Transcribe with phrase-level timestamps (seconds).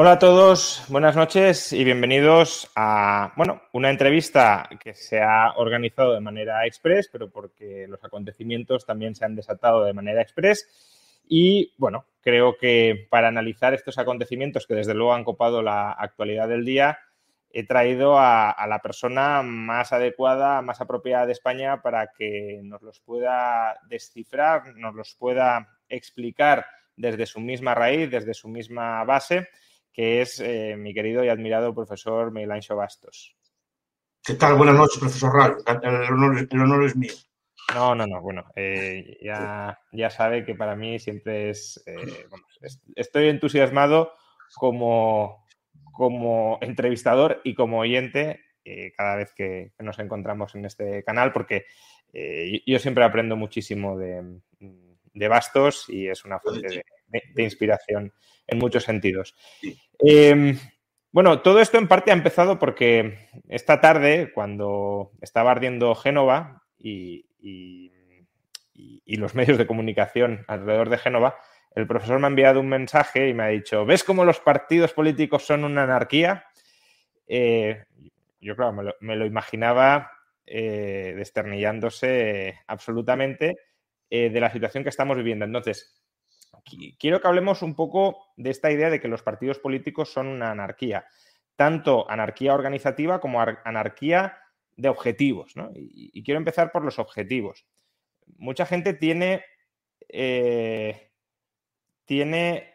[0.00, 6.14] Hola a todos, buenas noches y bienvenidos a, bueno, una entrevista que se ha organizado
[6.14, 10.68] de manera express, pero porque los acontecimientos también se han desatado de manera express.
[11.28, 16.46] Y bueno, creo que para analizar estos acontecimientos que desde luego han copado la actualidad
[16.46, 17.00] del día,
[17.50, 22.82] he traído a, a, la persona más adecuada, más apropiada de España para que nos
[22.82, 29.48] los pueda descifrar, nos los pueda explicar desde su misma raíz, desde su misma base
[29.92, 33.36] que es eh, mi querido y admirado profesor Miguel Ancho Bastos.
[34.24, 34.56] ¿Qué tal?
[34.56, 35.56] Buenas noches, profesor Ral.
[35.82, 37.12] El honor, el honor es mío.
[37.74, 38.20] No, no, no.
[38.20, 42.44] Bueno, eh, ya, ya, sabe que para mí siempre es, eh, bueno,
[42.96, 44.12] Estoy entusiasmado
[44.54, 45.46] como,
[45.92, 51.66] como entrevistador y como oyente eh, cada vez que, nos encontramos en este canal, porque
[52.12, 54.40] eh, yo siempre aprendo muchísimo de,
[55.14, 58.12] de, Bastos y es una fuente de, de, de inspiración
[58.48, 59.36] en muchos sentidos.
[60.04, 60.58] Eh,
[61.12, 67.26] bueno, todo esto en parte ha empezado porque esta tarde, cuando estaba ardiendo Génova y,
[67.38, 67.92] y,
[68.74, 71.36] y, los medios de comunicación alrededor de Génova,
[71.74, 74.92] el profesor me ha enviado un mensaje y me ha dicho, ¿ves cómo los partidos
[74.92, 76.44] políticos son una anarquía?
[77.26, 77.84] Eh,
[78.40, 80.10] yo, claro, me lo, me lo imaginaba
[80.46, 83.58] eh, desternillándose absolutamente
[84.08, 85.44] eh, de la situación que estamos viviendo.
[85.44, 86.02] Entonces,
[86.98, 90.50] quiero que hablemos un poco de esta idea de que los partidos políticos son una
[90.50, 91.06] anarquía,
[91.56, 94.38] tanto anarquía organizativa como anarquía
[94.76, 95.56] de objetivos.
[95.56, 95.70] ¿no?
[95.74, 97.66] Y, quiero empezar por los objetivos.
[98.36, 99.44] Mucha gente tiene,
[100.08, 101.10] eh,
[102.04, 102.74] tiene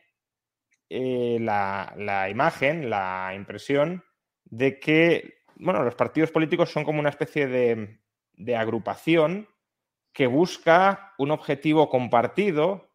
[0.89, 4.03] eh, la, imagen, la impresión
[4.45, 9.47] de que bueno, los partidos políticos son como una especie de agrupación
[10.13, 12.92] que busca un objetivo compartido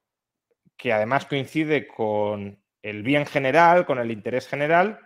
[0.78, 5.00] que además coincide con el bien general, con el interés general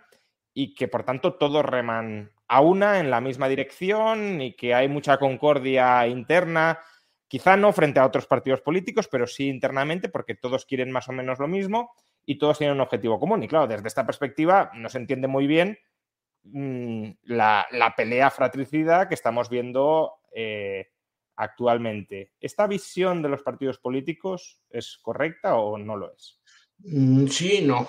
[0.53, 4.87] y que por tanto todos reman a una en la misma dirección y que hay
[4.87, 6.79] mucha concordia interna,
[7.27, 11.11] quizá no frente a otros partidos políticos, pero sí internamente porque todos quieren más o
[11.11, 11.91] menos lo mismo
[12.25, 13.41] y todos tienen un objetivo común.
[13.41, 15.79] Y claro, desde esta perspectiva no se entiende muy bien
[16.43, 20.91] mmm, la, la, pelea fratricida que estamos viendo eh,
[21.35, 22.33] actualmente.
[22.39, 26.41] ¿Esta visión de los partidos políticos es correcta o no lo es?
[26.79, 27.87] Mm, sí, no.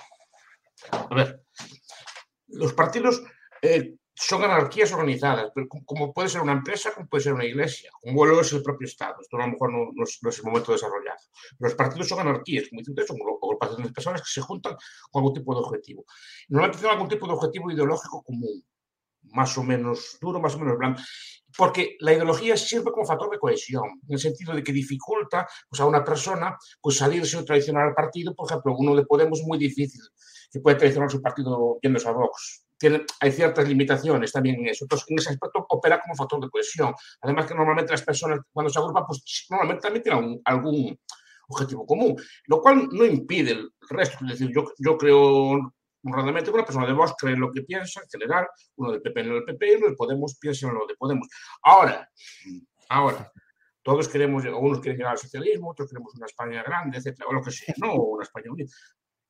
[0.91, 1.43] A ver,
[2.47, 3.23] los partidos
[3.61, 7.89] eh, son anarquías organizadas, pero como puede ser una empresa, como puede ser una iglesia,
[8.01, 9.15] como lo es el propio Estado.
[9.21, 11.17] Esto a lo mejor no, es, no el momento de desarrollar.
[11.59, 14.75] Los partidos son anarquías, como dicen ustedes, son agrupaciones de personas que se juntan
[15.11, 16.05] con algún tipo de objetivo.
[16.47, 18.63] Normalmente tienen algún tipo de objetivo ideológico común,
[19.31, 21.01] más o menos duro, más o menos blando
[21.57, 25.79] porque la ideología sirve como factor de cohesión, en el sentido de que dificulta pues,
[25.79, 28.35] a una persona pues, salirse o traicionar al partido.
[28.35, 30.01] Por ejemplo, uno de Podemos muy difícil
[30.51, 32.65] que puede traicionar su partido yéndose a Vox.
[32.77, 34.83] Tiene, hay ciertas limitaciones también en eso.
[34.83, 36.93] Entonces, en ese aspecto opera como factor de cohesión.
[37.21, 40.99] Además que normalmente las personas cuando se agrupan, pues normalmente también tienen un, algún
[41.47, 42.15] objetivo común,
[42.47, 44.25] lo cual no impide el resto.
[44.25, 45.73] Es decir, yo, yo creo
[46.05, 49.29] honradamente una persona de Vox cree lo que piensa en general, uno del PP en
[49.29, 51.27] del PP y uno de Podemos piensa en lo de Podemos.
[51.63, 52.09] Ahora,
[52.89, 53.31] ahora,
[53.81, 57.41] todos queremos, unos quieren llegar al socialismo, otros queremos una España grande, etcétera, o lo
[57.41, 58.69] que sea, no una España unida.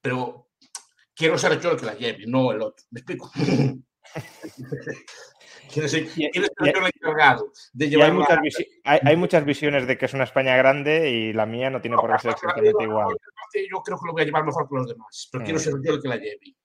[0.02, 0.50] Pero
[1.16, 2.86] quiero ser yo el que la lleve, no el otro.
[2.92, 3.32] ¿Me explico?
[5.74, 8.38] ¿Quién es el, quién es el encargado de llevar hay muchas,
[8.84, 11.96] hay, hay, muchas visiones de que es una España grande y la mía no tiene
[11.96, 13.10] no, por qué ser exactamente igual.
[13.10, 15.46] Yo creo que lo voy a llevar mejor que los demás, pero mm.
[15.46, 16.56] quiero ser yo el que la lleve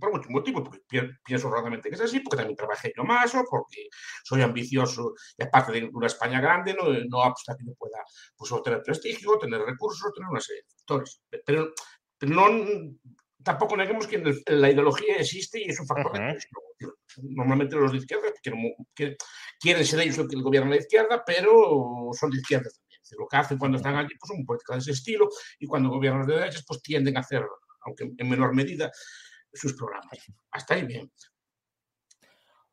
[0.00, 3.44] por muchos motivos, porque pienso realmente que es así, porque también trabajé yo más, o
[3.48, 3.88] porque
[4.24, 7.98] soy ambicioso y aparte de una España grande, no, no hasta que no pueda
[8.36, 11.20] pues, tener prestigio, tener recursos, tener una serie de factores.
[11.44, 11.72] Pero,
[12.18, 12.96] pero no,
[13.42, 16.34] tampoco neguemos que la ideología existe y es un factor uh -huh.
[16.34, 16.92] de
[17.22, 19.16] Normalmente los de izquierda quieren,
[19.58, 23.00] quieren ser ellos los que gobiernan la izquierda, pero son de izquierda también.
[23.18, 25.28] Lo que hacen cuando están allí pues, son políticas de ese estilo
[25.60, 27.42] y cuando gobiernan de derechas pues tienden a hacer,
[27.82, 28.90] aunque en menor medida,
[29.56, 30.18] sus programas.
[30.50, 31.10] Hasta ahí bien.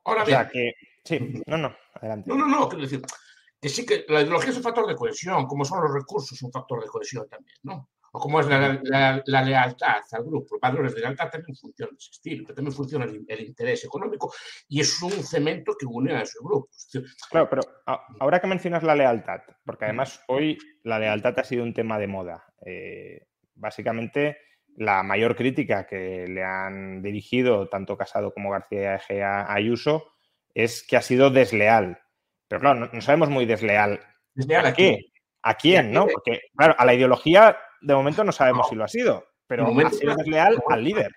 [0.06, 0.52] Ahora o sea, bien.
[0.52, 2.30] Que, sí, no, no, adelante.
[2.30, 3.02] No, no, no, quiero decir
[3.62, 6.52] que sí que la ideología es un factor de cohesión, como son los recursos un
[6.52, 7.90] factor de cohesión también, ¿no?
[8.16, 10.60] o cómo es la, la, la, lealtad al grupo.
[10.62, 14.32] Valores de lealtad también funcionan ese estilo, pero también funciona el, el, interés económico
[14.68, 16.70] y es un cemento que une a ese grupo.
[17.32, 17.64] Claro, pero
[18.20, 22.08] ahora que mencionas la lealtad, porque además hoy la lealtad ha sido un tema de
[22.08, 22.46] moda.
[22.64, 23.26] Eh,
[23.56, 24.38] básicamente,
[24.78, 29.00] la mayor crítica que le han dirigido tanto Casado como García
[29.42, 30.14] a Ayuso
[30.54, 32.02] es que ha sido desleal.
[32.48, 34.00] Pero claro, no, no sabemos muy desleal.
[34.34, 35.00] ¿Desleal ¿A qué?
[35.42, 35.92] ¿A quién?
[35.92, 36.08] ¿no?
[36.08, 38.70] Porque, claro, a la ideología de momento no sabemos no.
[38.70, 41.12] si lo ha sido, pero momento, ha sido desleal al líder.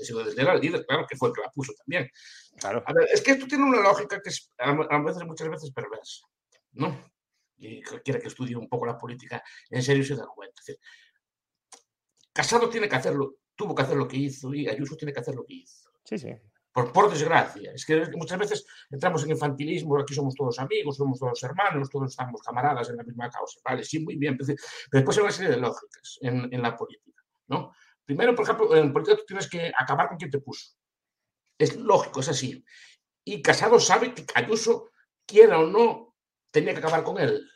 [0.00, 2.10] Ha sido desleal al líder, claro, que fue el que la puso también.
[2.58, 2.82] Claro.
[2.86, 6.26] A ver, es que esto tiene una lógica que es a veces, muchas veces perversa,
[6.72, 7.10] ¿no?
[7.56, 10.60] Y cualquiera que estudie un poco la política en serio se da cuenta.
[10.60, 10.80] Es decir,
[12.34, 15.34] Casado tiene que hacerlo, tuvo que hacer lo que hizo y Ayuso tiene que hacer
[15.34, 15.88] lo que hizo.
[16.04, 16.34] Sí, sí.
[16.72, 17.72] Por, por, desgracia.
[17.72, 22.10] Es que muchas veces entramos en infantilismo, aquí somos todos amigos, somos todos hermanos, todos
[22.10, 23.60] estamos camaradas en la misma causa.
[23.64, 24.36] Vale, sí, muy bien.
[24.36, 24.56] Pero
[24.90, 27.22] después hay una serie de lógicas en, en la política.
[27.46, 27.72] ¿no?
[28.04, 30.74] Primero, por ejemplo, en política tú tienes que acabar con quien te puso.
[31.56, 32.64] Es lógico, es así.
[33.24, 34.90] Y Casado sabe que Ayuso,
[35.24, 36.16] quiera o no,
[36.50, 37.48] tenía que acabar con él.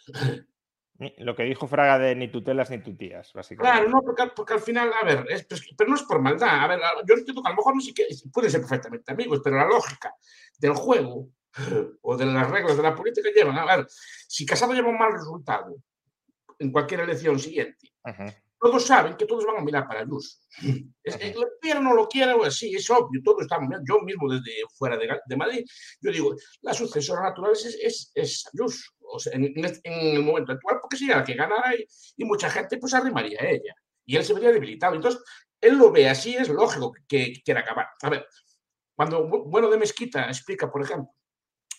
[1.19, 3.79] Lo que dijo Fraga de ni tutelas ni tutías, básicamente.
[3.79, 5.47] Claro, no, porque, porque al final, a ver, es,
[5.77, 6.61] pero no es por maldad.
[6.61, 9.41] A ver, yo entiendo que a lo mejor no sé qué, pueden ser perfectamente amigos,
[9.43, 10.13] pero la lógica
[10.59, 11.29] del juego
[12.03, 15.13] o de las reglas de la política llevan, a ver, si Casado lleva un mal
[15.13, 15.77] resultado
[16.59, 18.35] en cualquier elección siguiente, -huh.
[18.61, 20.39] Todos saben que todos van a mirar para Ayuso.
[21.03, 21.35] Es, -huh.
[21.35, 24.63] Lo quiera o no lo quiera, pues sí, es obvio, todos estamos, yo mismo desde
[24.77, 25.65] fuera de, de Madrid,
[26.01, 30.53] yo digo, la sucesora natural es, es, es Ayuso o sea, en, en, el momento
[30.53, 33.75] actual, porque sería la que ganara y, y, mucha gente pues arrimaría a ella.
[34.05, 34.95] Y él se vería debilitado.
[34.95, 35.23] Entonces,
[35.61, 37.89] él lo ve así, es lógico que, que quiera acabar.
[38.03, 38.27] A ver,
[38.95, 41.15] cuando Bueno de Mezquita explica, por ejemplo,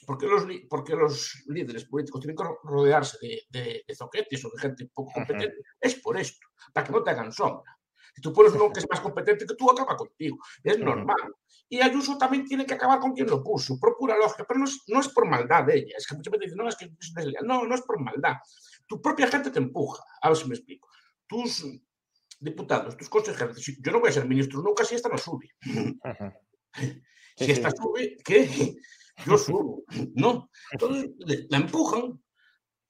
[0.10, 4.44] por qué los, por qué los líderes políticos tienen que rodearse de, de, de zoquetes
[4.44, 5.78] o de gente poco competente, uh -huh.
[5.82, 7.78] es por esto, para que no te hagan sombra.
[8.16, 10.40] Si tú pones uno que es más competente que tú, acaba contigo.
[10.64, 11.36] Es normal.
[11.70, 14.66] Y Ayuso también tiene que acabar con quien lo puso, por pura lógica, pero no
[14.66, 15.94] es, no es por maldad de ella.
[15.96, 17.46] Es que muchas veces dicen, no, es que es desleal.
[17.46, 18.38] No, no es por maldad.
[18.88, 20.04] Tu propia gente te empuja.
[20.24, 20.90] A ver si me explico.
[21.28, 21.68] Tus
[22.40, 25.52] diputados, tus consejeros, yo no voy a ser ministro nunca si esta no sube.
[25.68, 25.70] Uh
[26.04, 26.34] -huh.
[27.38, 27.78] Si sí, esta sí.
[27.78, 28.76] sube, ¿qué?
[29.26, 29.84] Yo subo.
[30.16, 30.50] No.
[30.72, 31.12] Entonces
[31.50, 32.22] la empujan,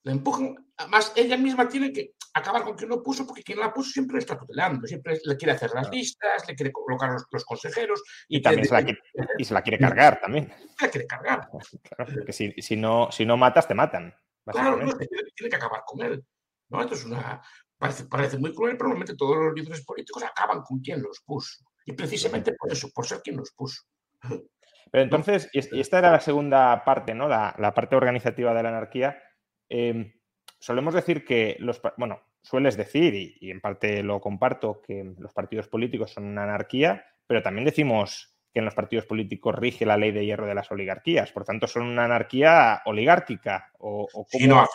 [0.02, 0.72] la empujan.
[0.76, 4.18] Además, ella misma tiene que acabar con quien lo puso, porque quien la puso siempre
[4.18, 8.02] está tutelando, siempre le quiere hacer las listas, le quiere colocar los, los consejeros.
[8.28, 9.00] Y, y también se la, quiere,
[9.38, 10.52] y se la quiere cargar también.
[10.78, 11.48] Se la quiere cargar.
[11.82, 14.14] Claro, porque si, si, no, si no matas, te matan.
[14.44, 16.24] Claro, no, tiene, tiene, que acabar con él.
[16.70, 16.80] ¿no?
[16.80, 17.42] Esto es una.
[17.76, 21.64] Parece, parece muy cruel, pero normalmente todos los líderes políticos acaban con quien los puso.
[21.86, 23.82] Y precisamente por eso, por ser quien los puso.
[24.90, 27.28] Pero entonces, y esta era la segunda parte, ¿no?
[27.28, 29.22] La, la parte organizativa de la anarquía.
[29.68, 30.14] Eh,
[30.58, 35.32] solemos decir que los, bueno, sueles decir, y, y, en parte lo comparto, que los
[35.32, 39.96] partidos políticos son una anarquía, pero también decimos que en los partidos políticos rige la
[39.96, 43.70] ley de hierro de las oligarquías, por tanto son una anarquía oligárquica.
[43.78, 44.66] O, o sí, no,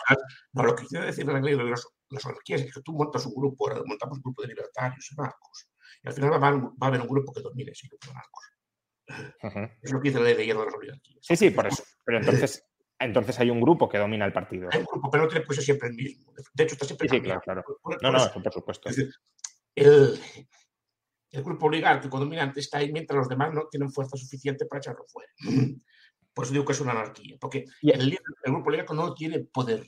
[0.52, 3.26] no, lo que quiere decir la ley de las, las, oligarquías es que tú montas
[3.26, 5.68] un grupo, montamos un grupo de libertarios y narcos,
[6.02, 8.55] y al final va, va a haber un grupo que domine ese grupo de narcos.
[9.08, 9.78] Uh -huh.
[9.82, 11.18] Es lo que dice la ley de hierro de las oligarquías.
[11.22, 11.84] Sí, sí, por eso.
[12.04, 12.64] Pero entonces
[12.98, 14.68] entonces hay un grupo que domina el partido.
[14.72, 16.32] Hay un grupo, pero no tiene que ser siempre el mismo.
[16.54, 17.08] De hecho, está siempre.
[17.08, 17.64] Sí, sí claro, claro.
[17.82, 18.88] Por, no, no, eso, por supuesto.
[18.88, 19.14] Es decir,
[19.74, 20.18] el,
[21.30, 25.04] el, grupo oligárquico dominante está ahí mientras los demás no tienen fuerza suficiente para echarlo
[25.08, 25.30] fuera.
[26.32, 28.18] Por eso digo que es una anarquía, porque el, el,
[28.52, 29.86] grupo oligárquico no tiene poder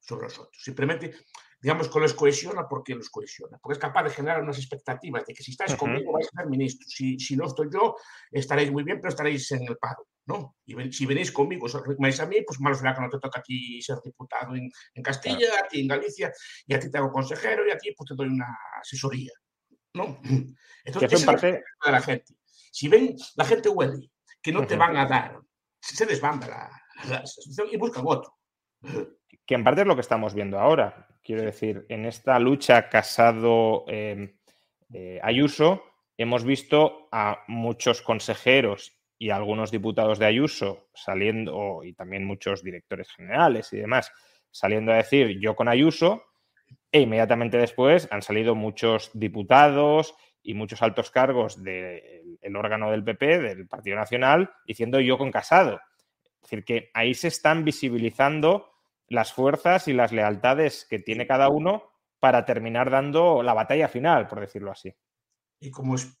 [0.00, 0.62] sobre los otros.
[0.62, 1.14] Simplemente,
[1.62, 5.32] digamos que los cohesiona porque los cohesiona, porque es capaz de generar unas expectativas de
[5.32, 5.78] que si estáis uh -huh.
[5.78, 7.96] conmigo vais a ser ministro, si, si no estoy yo
[8.30, 10.06] estaréis muy bien, pero estaréis en el paro.
[10.26, 10.56] ¿no?
[10.64, 13.40] Y si venís conmigo, os reclamáis a mí, pues malo será que no te toca
[13.40, 15.64] a ti ser diputado en, en Castilla, claro.
[15.64, 16.32] a ti en Galicia,
[16.66, 19.32] y a ti te hago consejero, y a ti pues te doy una asesoría,
[19.94, 20.20] ¿no?
[20.84, 21.48] Entonces, esa parte...
[21.48, 22.34] es la, de la gente.
[22.70, 24.68] Si ven, la gente huele que no uh -huh.
[24.68, 25.40] te van a dar,
[25.80, 26.70] se desbanda la,
[27.08, 28.38] la asociación y buscan otro.
[29.46, 31.06] Que en parte es lo que estamos viendo ahora.
[31.22, 34.34] Quiero decir, en esta lucha casado eh,
[34.92, 35.84] eh, Ayuso,
[36.16, 43.10] hemos visto a muchos consejeros y algunos diputados de Ayuso saliendo, y también muchos directores
[43.12, 44.12] generales y demás,
[44.50, 46.24] saliendo a decir yo con Ayuso,
[46.90, 52.02] e inmediatamente después han salido muchos diputados y muchos altos cargos del
[52.40, 55.80] de órgano del PP, del Partido Nacional, diciendo yo con Casado.
[56.42, 58.71] Es decir, que ahí se están visibilizando
[59.12, 64.26] las fuerzas y las lealtades que tiene cada uno para terminar dando la batalla final,
[64.26, 64.94] por decirlo así.
[65.60, 66.18] Y como es,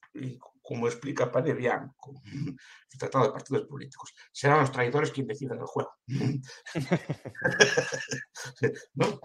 [0.60, 2.20] como explica Padre Bianco,
[2.92, 5.90] el Tratado de Partidos Políticos, serán los traidores quienes decidan el juego.
[8.94, 9.20] ¿No?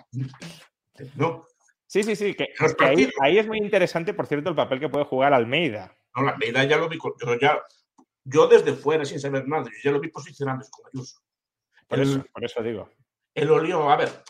[1.16, 1.46] ¿No?
[1.86, 2.48] Sí, sí, sí, que,
[3.22, 5.94] ahí, es muy interesante, por cierto, el papel que puede jugar Almeida.
[6.16, 7.62] No, Almeida ya lo vi, yo, ya,
[8.24, 11.20] yo desde fuera, sin saber nada, yo ya lo vi posicionándose con Ayuso.
[11.88, 12.90] Por, eso, por eso digo.
[13.38, 14.24] El olió, a ver,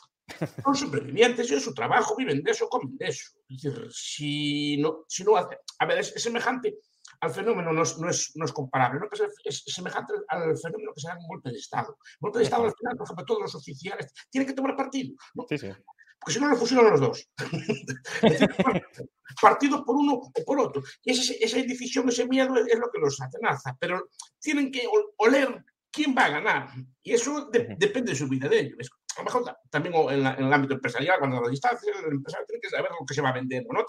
[0.63, 3.31] son supervivientes, es su trabajo, viven de eso, comen de eso.
[3.47, 6.77] Es decir, si no, si no hace, a ver, es, semejante
[7.21, 9.07] al fenómeno, no es, no es, no es comparable, ¿no?
[9.45, 11.97] es, semejante al fenómeno que se da en un golpe de Estado.
[12.19, 15.15] golpe de Estado, al final, por ejemplo, todos los oficiales tienen que tomar partido.
[15.35, 15.45] ¿no?
[15.47, 15.71] Sí, sí
[16.19, 17.29] porque si no, lo fusionan los dos.
[19.41, 20.81] Partidos por uno o por otro.
[21.03, 23.77] Y esa, esa indecisión, ese miedo es, lo que los atenaza.
[23.79, 24.09] Pero
[24.39, 24.87] tienen que
[25.17, 26.69] oler quién va a ganar.
[27.03, 28.89] Y eso depende de su vida de ellos.
[29.17, 32.61] A lo mejor también en, el ámbito empresarial, cuando a la distancia, el empresario tiene
[32.61, 33.83] que saber lo que se va a vender o no.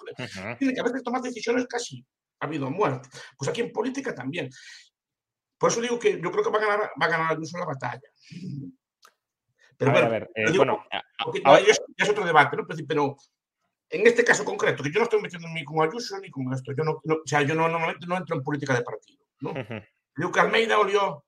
[0.58, 2.04] Tiene que a veces tomar decisiones casi
[2.40, 3.08] ha habido muerte.
[3.36, 4.48] Pues aquí en política también.
[5.58, 8.08] Por eso digo que yo creo que va a ganar, va a ganar la batalla.
[9.76, 10.84] Pero a ver, bueno,
[11.44, 12.66] ya es otro debate, ¿no?
[12.66, 13.16] Pero
[13.90, 16.72] en este caso concreto, que yo no estoy metiendo ni con Ayuso ni con esto,
[16.76, 19.54] yo no, o sea, yo no, normalmente no entro en política de partido, ¿no?
[20.16, 21.24] Digo que Almeida olió,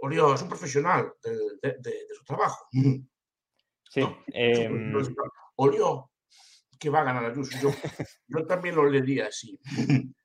[0.00, 2.68] olió, es un profesional de, de, su trabajo.
[3.90, 4.02] Sí.
[4.32, 4.92] Em,
[5.56, 6.10] olió
[6.78, 7.58] que va a ganar Ayuso.
[7.60, 7.70] Yo,
[8.28, 9.58] yo también lo leería así.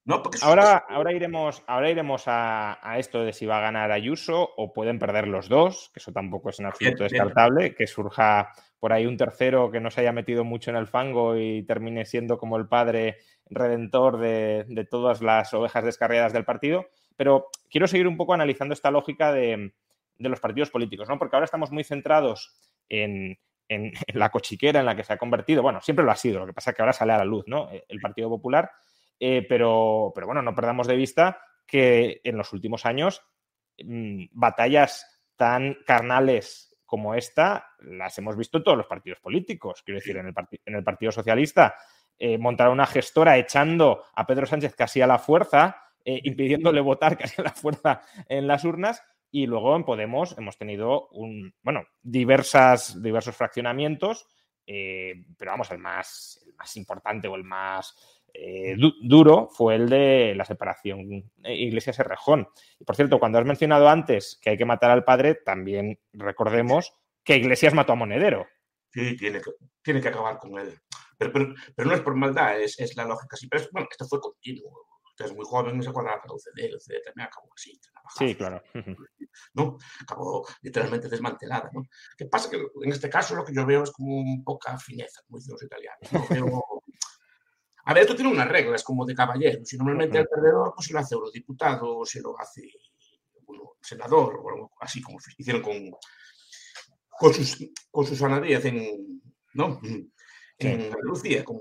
[0.06, 0.22] ¿no?
[0.42, 5.00] ahora, ahora iremos, ahora iremos a, esto de si va a ganar Ayuso o pueden
[5.00, 8.50] perder los dos, que eso tampoco es en absoluto descartable, que surja
[8.80, 12.06] por ahí un tercero que no se haya metido mucho en el fango y termine
[12.06, 13.18] siendo como el padre
[13.50, 16.88] redentor de, de todas las ovejas descarriadas del partido.
[17.16, 19.74] Pero quiero seguir un poco analizando esta lógica de,
[20.18, 21.18] de los partidos políticos, ¿no?
[21.18, 22.56] Porque ahora estamos muy centrados
[22.90, 23.38] en,
[23.70, 25.62] en, la cochiquera en la que se ha convertido.
[25.62, 27.46] Bueno, siempre lo ha sido, lo que pasa es que ahora sale a la luz,
[27.48, 27.72] ¿no?
[27.72, 28.72] Eh, el Partido Popular.
[29.20, 33.22] Eh, pero, pero bueno, no perdamos de vista que en los últimos años
[33.84, 39.82] mm, batallas tan carnales como esta las hemos visto en todos los partidos políticos.
[39.84, 40.34] Quiero decir, en el,
[40.66, 41.76] en el Partido Socialista
[42.20, 47.42] eh, montar una gestora echando a Pedro Sánchez casi a la fuerza, impidiéndole votar casi
[47.42, 49.02] a la fuerza en las urnas,
[49.34, 54.28] y luego en Podemos hemos tenido un, bueno, diversas, diversos fraccionamientos,
[54.68, 57.96] eh, pero vamos, el más, el más importante o el más
[58.32, 62.48] eh, duro fue el de la separación Iglesias-Errejón.
[62.80, 66.94] Y por cierto, cuando has mencionado antes que hay que matar al padre, también recordemos
[67.24, 68.46] que Iglesias mató a Monedero.
[68.92, 69.50] Sí, tiene que,
[69.82, 70.78] tiene que acabar con él.
[71.18, 71.32] Pero,
[71.76, 73.36] pero, no es por maldad, es, es la lógica.
[73.36, 76.60] Sí, pero bueno, esto fue continuo es muy joven, no se acuerda de la UCD,
[76.66, 77.80] el UCD también acabó así.
[78.18, 78.62] Sí, claro.
[79.54, 79.78] ¿no?
[80.02, 81.70] Acabó literalmente desmantelada.
[81.74, 81.84] ¿no?
[82.18, 82.50] ¿Qué pasa?
[82.50, 85.54] Que en este caso lo que yo veo es como un poca fineza, como dicen
[85.54, 86.00] los italianos.
[87.86, 89.60] A ver, esto tiene unas reglas como de caballero.
[89.66, 92.72] Si normalmente el perdedor pues, se lo hace eurodiputado o se lo hace
[93.82, 95.92] senador o algo así como hicieron con,
[97.20, 97.58] con, sus,
[97.92, 99.22] con Susana Díaz en,
[99.54, 99.82] ¿no?
[100.58, 101.60] en Andalucía, con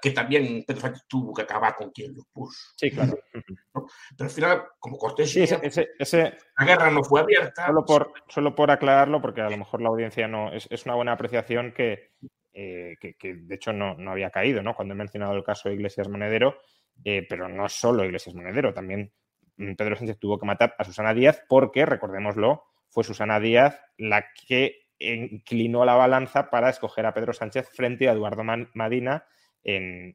[0.00, 2.72] que también Pedro Sánchez tuvo que acabar con quien lo puso.
[2.76, 3.18] Sí, claro.
[4.16, 7.66] Pero al final, como Cortés, sí, ese, la guerra no fue abierta.
[7.66, 10.52] Solo por, solo por aclararlo, porque a lo mejor la audiencia no.
[10.52, 12.12] Es, es una buena apreciación que,
[12.52, 14.74] eh, que, que, de hecho no, no, había caído, ¿no?
[14.74, 16.56] Cuando he mencionado el caso de Iglesias Monedero,
[17.04, 19.12] eh, pero no solo Iglesias Monedero, también
[19.56, 24.84] Pedro Sánchez tuvo que matar a Susana Díaz porque, recordémoslo, fue Susana Díaz la que
[24.98, 28.42] inclinó la balanza para escoger a Pedro Sánchez frente a Eduardo
[28.74, 29.26] Madina
[29.64, 30.14] en,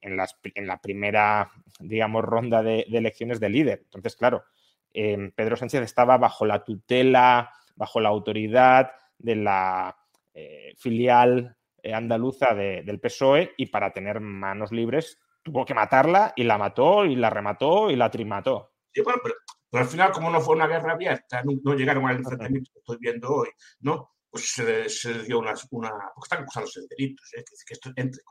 [0.68, 3.82] la primera, digamos, ronda de, elecciones de líder.
[3.84, 4.44] Entonces, claro,
[4.94, 9.98] em, Pedro Sánchez estaba bajo la tutela, bajo la autoridad de la
[10.34, 16.44] eh, filial eh, andaluza del PSOE y para tener manos libres tuvo que matarla y
[16.44, 18.74] la mató y la remató y la trimató.
[18.94, 19.36] Sí, bueno, pero,
[19.72, 23.30] al final, como no fue una guerra abierta, no, llegaron al enfrentamiento que estoy viendo
[23.30, 23.50] hoy,
[23.82, 24.12] ¿no?
[24.30, 27.44] Pues se, dio una, una, porque están acusándose de delitos, ¿eh?
[27.44, 28.22] que, esto entre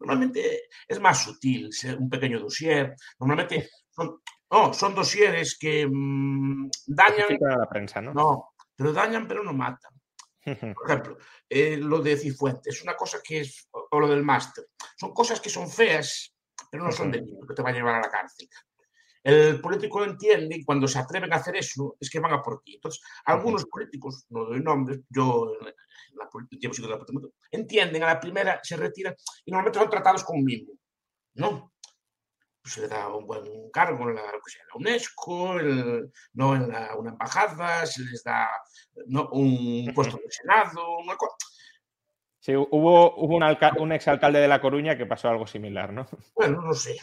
[0.00, 2.94] Normalmente es más sutil un pequeño dossier.
[3.18, 7.28] Normalmente son, no, son dosieres que mmm, dañan.
[7.40, 8.12] la prensa, ¿no?
[8.12, 9.92] No, pero dañan, pero no matan.
[10.74, 11.18] Por ejemplo,
[11.48, 14.66] eh, lo de Cifuentes, una cosa que es, o lo del máster,
[14.96, 16.34] son cosas que son feas,
[16.70, 18.48] pero no son delitos que te van a llevar a la cárcel.
[19.24, 22.62] El político entiende y cuando se atreven a hacer eso es que van a por
[22.62, 22.74] ti.
[22.74, 26.98] Entonces, algunos políticos, no doy nombres, yo la, la,
[27.50, 29.14] entienden a la primera, se retiran
[29.46, 30.74] y normalmente son tratados con mimo,
[31.36, 31.72] ¿no?
[32.60, 34.40] Pues se les da un buen cargo en la, la
[34.74, 35.54] UNESCO,
[36.34, 38.50] no en la, una embajada, se les da
[39.06, 39.30] ¿no?
[39.32, 41.34] un puesto de Senado, una cosa
[42.44, 43.42] Sí, hubo, hubo un,
[43.78, 46.06] un, exalcalde de La Coruña que pasó algo similar, ¿no?
[46.34, 46.94] Bueno, no sé.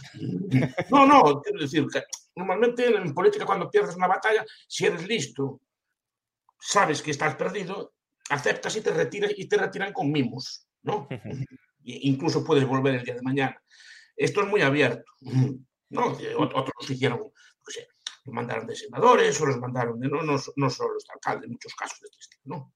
[0.92, 2.04] No, no, quiero decir que
[2.36, 5.62] normalmente en política cuando pierdes una batalla, si eres listo,
[6.60, 7.96] sabes que estás perdido,
[8.30, 11.08] aceptas y te retiras y te retiran con mimos, ¿no?
[11.86, 13.60] incluso puedes volver el día de mañana.
[14.16, 15.12] Esto es muy abierto.
[15.90, 16.18] ¿no?
[16.38, 17.88] Otros hicieron, no sé,
[18.26, 21.54] los mandaron de senadores o los mandaron de, no, no, no solo los alcaldes, en
[21.54, 22.74] muchos casos de este estilo, ¿no?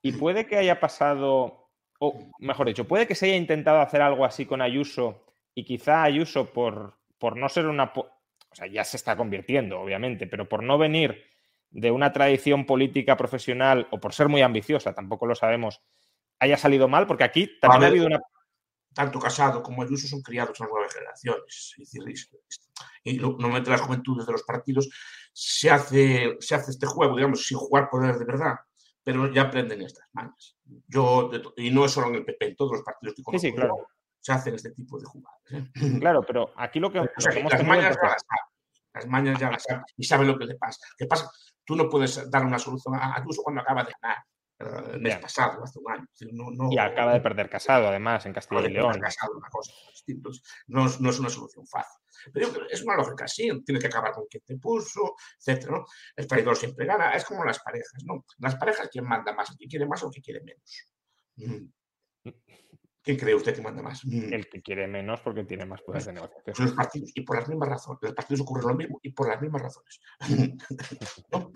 [0.00, 1.67] Y puede que haya pasado,
[1.98, 5.24] o mejor dicho, puede que se haya intentado hacer algo así con Ayuso
[5.54, 7.92] y quizá Ayuso por, por no ser una...
[7.94, 11.24] O sea, ya se está convirtiendo, obviamente, pero por no venir
[11.70, 15.82] de una tradición política profesional o por ser muy ambiciosa, tampoco lo sabemos,
[16.38, 18.20] haya salido mal, porque aquí también ha habido una...
[18.94, 21.74] Tanto Casado como Ayuso son criados en las nuevas generaciones.
[21.78, 22.02] Es decir,
[23.04, 24.88] y normalmente las juventudes de los partidos
[25.32, 28.54] se hace, se hace este juego, digamos, sin jugar poder de verdad,
[29.08, 30.58] pero ya aprenden estas manos.
[30.86, 33.50] Yo, y no es solo en el PP, en todos los partidos que conozco, sí,
[33.52, 33.88] sí, claro.
[34.20, 35.40] se hacen este tipo de jugadas.
[35.50, 35.64] ¿eh?
[35.98, 38.44] Claro, pero aquí lo que, o sea, las mañas ya las saben.
[38.92, 40.86] Las mañas ya las saben y saben lo que le pasa.
[40.98, 41.30] ¿Qué pasa?
[41.64, 44.18] Tú no puedes dar una solución a Ayuso cuando acaba de ganar
[44.58, 46.06] el mes pasado, hace un año.
[46.32, 48.98] No, no, y acaba de perder casado, además, en Castilla y León.
[49.00, 49.72] Casado, una cosa
[50.66, 52.00] no, no, es una solución fácil.
[52.32, 55.70] Pero es una lógica así, tiene que acabar con quien te puso, etc.
[56.16, 58.24] El traidor siempre gana, es como las parejas, ¿no?
[58.38, 59.50] Las parejas, ¿quién manda más?
[59.50, 60.84] ¿El que quiere más o que quiere menos?
[61.36, 62.30] Mm.
[63.02, 64.04] ¿Quién cree usted que manda más?
[64.04, 64.32] Mm.
[64.32, 66.66] El que quiere menos porque tiene más poder de negociación.
[66.66, 67.98] Los partidos, y por las mismas razones.
[68.02, 70.00] Los partidos ocurre lo mismo y por las mismas razones.
[71.32, 71.52] ¿No?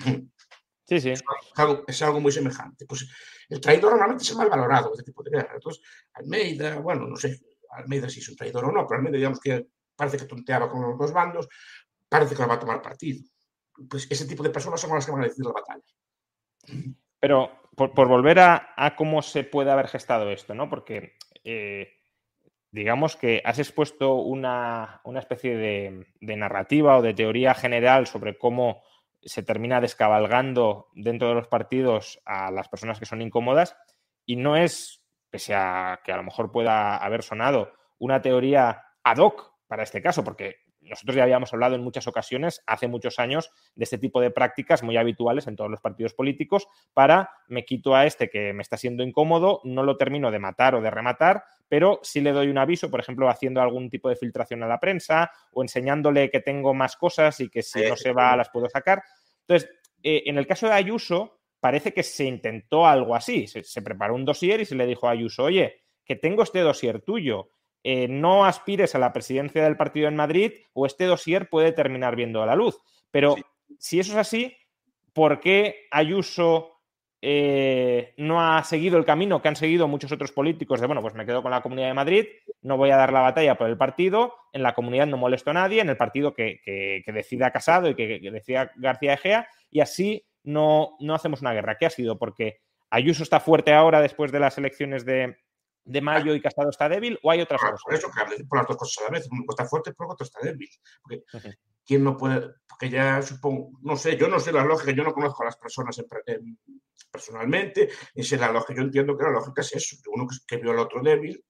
[0.85, 1.11] Sí, sí.
[1.11, 1.23] Es
[1.57, 2.87] algo, es algo, muy semejante.
[2.87, 3.09] Pues
[3.49, 5.55] el traidor normalmente es mal valorado este tipo de guerra.
[5.55, 5.83] Entonces,
[6.15, 9.67] Almeida, bueno, no sé, Almeida si es un traidor o no, pero Almeida digamos que
[9.97, 11.49] parece que tonteaba con los dos bandos,
[12.09, 13.23] parece que lo va a tomar partido.
[13.89, 15.85] Pues ese tipo de personas son las que van a decidir la batalla.
[17.21, 20.69] Pero por, por volver a, a, cómo se puede haber gestado esto, ¿no?
[20.69, 21.89] Porque eh,
[22.71, 28.37] digamos que has expuesto una, una especie de, de narrativa o de teoría general sobre
[28.37, 28.83] cómo
[29.25, 33.77] se termina descabalgando dentro de los partidos a las personas que son incómodas
[34.27, 39.19] y no es, pese a que a lo mejor pueda haber sonado, una teoría ad
[39.19, 43.51] hoc para este caso, porque nosotros ya habíamos hablado en muchas ocasiones, hace muchos años,
[43.75, 47.95] de este tipo de prácticas muy habituales en todos los partidos políticos para me quito
[47.95, 51.45] a este que me está siendo incómodo, no lo termino de matar o de rematar,
[51.69, 54.81] pero sí le doy un aviso, por ejemplo, haciendo algún tipo de filtración a la
[54.81, 58.69] prensa o enseñándole que tengo más cosas y que si no se va las puedo
[58.69, 59.03] sacar.
[59.47, 59.71] Entonces,
[60.03, 63.47] eh, en el caso de Ayuso, parece que se intentó algo así.
[63.47, 66.61] Se, se, preparó un dossier y se le dijo a Ayuso, oye, que tengo este
[66.61, 67.51] dossier tuyo
[67.85, 72.15] eh, no aspires a la presidencia del partido en Madrid o este dossier puede terminar
[72.15, 72.79] viendo a la luz.
[73.11, 73.43] Pero sí.
[73.79, 74.57] si eso es así,
[75.13, 76.82] ¿por qué Ayuso
[77.23, 81.15] eh, no ha seguido el camino que han seguido muchos otros políticos de, bueno, pues
[81.15, 82.27] me quedo con la Comunidad de Madrid,
[82.61, 85.55] no voy a dar la batalla por el partido, en la comunidad no molesto a
[85.55, 89.49] nadie, en el partido que, que, que decida Casado y que, que decida García Egea,
[89.71, 91.77] y así no, no hacemos una guerra.
[91.79, 92.19] ¿Qué ha sido?
[92.19, 95.37] Porque Ayuso está fuerte ahora después de las elecciones de,
[95.85, 97.85] de mayo y Casado está débil o hay otras por, cosas?
[97.85, 98.09] Por eso
[98.49, 99.29] por las dos cosas a la vez.
[99.31, 100.69] Uno está fuerte, pero otro está débil.
[101.03, 101.57] Porque uh -huh.
[101.85, 105.13] Quién no puede, porque ya supongo, no sé, yo no sé la lógica, yo no
[105.13, 106.59] conozco a las personas en, en,
[107.11, 110.63] personalmente, y sé la lógica, yo entiendo que la lógica es eso, uno que, que
[110.63, 111.43] vio al otro débil,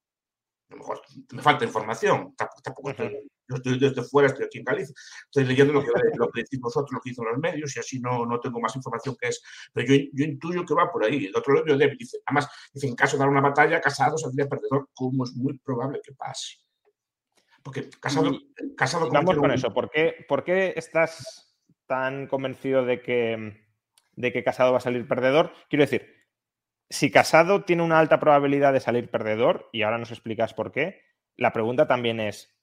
[0.70, 4.58] a lo mejor me falta información, tampoco, tampoco estoy, yo estoy desde fuera, estoy aquí
[4.58, 7.76] en Galicia, estoy leyendo lo que, lo que decís vosotros, lo que dicen los medios,
[7.76, 9.42] y así no, no tengo más información que es,
[9.72, 12.48] pero yo, yo intuyo que va por ahí, el otro lo vio débil, dice, además,
[12.72, 16.12] dice, en caso de dar una batalla, Casado saldría perdedor, como es muy probable que
[16.14, 16.56] pase.
[17.62, 18.38] Porque Casado...
[19.12, 19.52] Vamos con un...
[19.52, 23.66] eso, ¿Por qué, ¿por qué estás tan convencido de que,
[24.12, 25.52] de que Casado va a salir perdedor?
[25.68, 26.22] Quiero decir,
[26.90, 31.02] si Casado tiene una alta probabilidad de salir perdedor, y ahora nos explicas por qué,
[31.36, 32.54] la pregunta también es,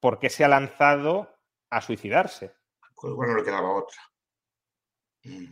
[0.00, 1.34] ¿por qué se ha lanzado
[1.70, 2.54] a suicidarse?
[2.94, 3.98] Pues bueno, le quedaba otra.
[5.22, 5.48] Pues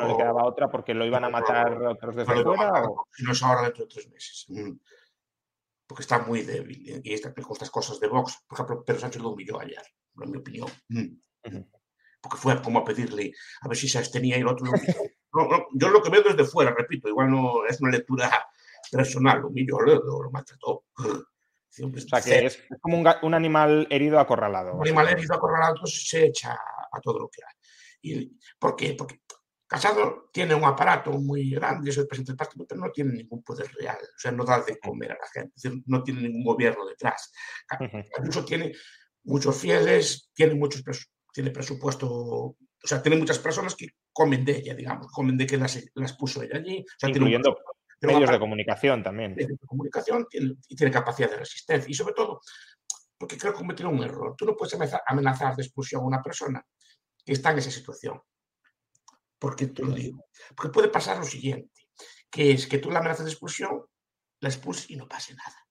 [0.00, 2.82] no le quedaba otra porque lo iban a matar otros desde fuera.
[3.18, 4.46] No es ahora dentro de tres meses.
[5.86, 7.00] Porque está muy débil.
[7.04, 8.38] Y está con estas cosas de Vox.
[8.46, 9.82] Por ejemplo, Pedro Sánchez lo humilló ayer,
[10.22, 10.68] en mi opinión.
[10.88, 11.68] -huh.
[12.20, 14.94] Porque fue como a pedirle a ver si se abstenía y el otro lo humilló.
[15.34, 18.30] No, no, yo lo que veo desde fuera, repito, igual no es una lectura
[18.88, 20.84] personal, lo humilló, lo, lo maltrató.
[20.96, 24.74] O sea, que es como un, un, animal herido acorralado.
[24.74, 27.54] Un animal herido acorralado entonces se echa a todo lo que hay.
[28.02, 28.94] ¿Y ¿Por qué?
[28.94, 29.22] Porque
[29.66, 33.42] Casado tiene un aparato muy grande, es el presidente del partido, pero no tiene ningún
[33.42, 33.96] poder real.
[33.96, 36.84] O sea, no da de comer a la gente, es decir, no tiene ningún gobierno
[36.86, 37.32] detrás.
[38.18, 38.72] Incluso tiene
[39.24, 40.82] muchos fieles, tiene, muchos,
[41.32, 45.56] tiene presupuesto, o sea, tiene muchas personas que comen de ella, digamos, comen de que
[45.56, 46.80] las, las puso ella allí.
[46.80, 47.56] O sea, Incluyendo
[47.98, 49.34] tiene medios de comunicación también.
[49.34, 51.90] Medios de comunicación tiene, y tiene capacidad de resistencia.
[51.90, 52.40] Y sobre todo,
[53.18, 54.34] porque creo que cometieron un error.
[54.36, 56.64] Tú no puedes amenazar de expulsión a una persona
[57.24, 58.20] que está en esa situación.
[59.38, 60.26] Porque te lo digo.
[60.56, 61.88] Porque puede pasar lo siguiente,
[62.30, 63.84] que es que tú la amenazas de expulsión,
[64.40, 65.66] la expulses y no pase nada.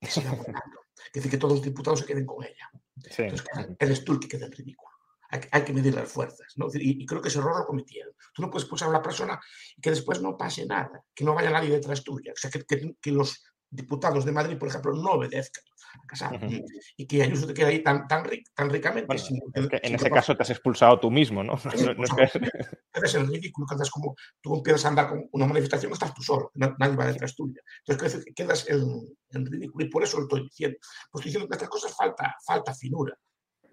[0.00, 0.80] que siga gobernando.
[1.06, 2.70] Es decir, que todos los diputados se queden con ella.
[3.10, 3.22] Sí.
[3.22, 4.90] Entonces, eres tú el que queda en ridículo.
[5.30, 6.52] Hay, hay que medir las fuerzas.
[6.56, 6.66] ¿no?
[6.74, 8.14] Y, y, creo que ese error lo cometieron.
[8.34, 9.40] Tú no puedes pulsar a una persona
[9.76, 12.32] y que después no pase nada, que no vaya nadie detrás tuya.
[12.32, 15.62] O sea, que, que, que los diputados de Madrid, por ejemplo, no obedezcan
[16.02, 16.36] a Casado.
[16.36, 16.64] Uh -huh.
[16.96, 19.06] Y que Ayuso te quede ahí tan, tan, ric, tan ricamente.
[19.06, 21.54] Bueno, sin, es que en ese que caso te has expulsado tú mismo, ¿no?
[21.94, 22.40] No- no es que-
[23.18, 26.50] el ridículo, que andas como tú empiezas a andar con una manifestación, estás tú solo,
[26.54, 27.60] na- nadie va detrás tuya.
[27.86, 28.82] Entonces, que quedas en,
[29.30, 30.76] en ridículo y por eso lo estoy diciendo.
[31.10, 33.16] Pues estoy diciendo que estas cosas falta, falta finura,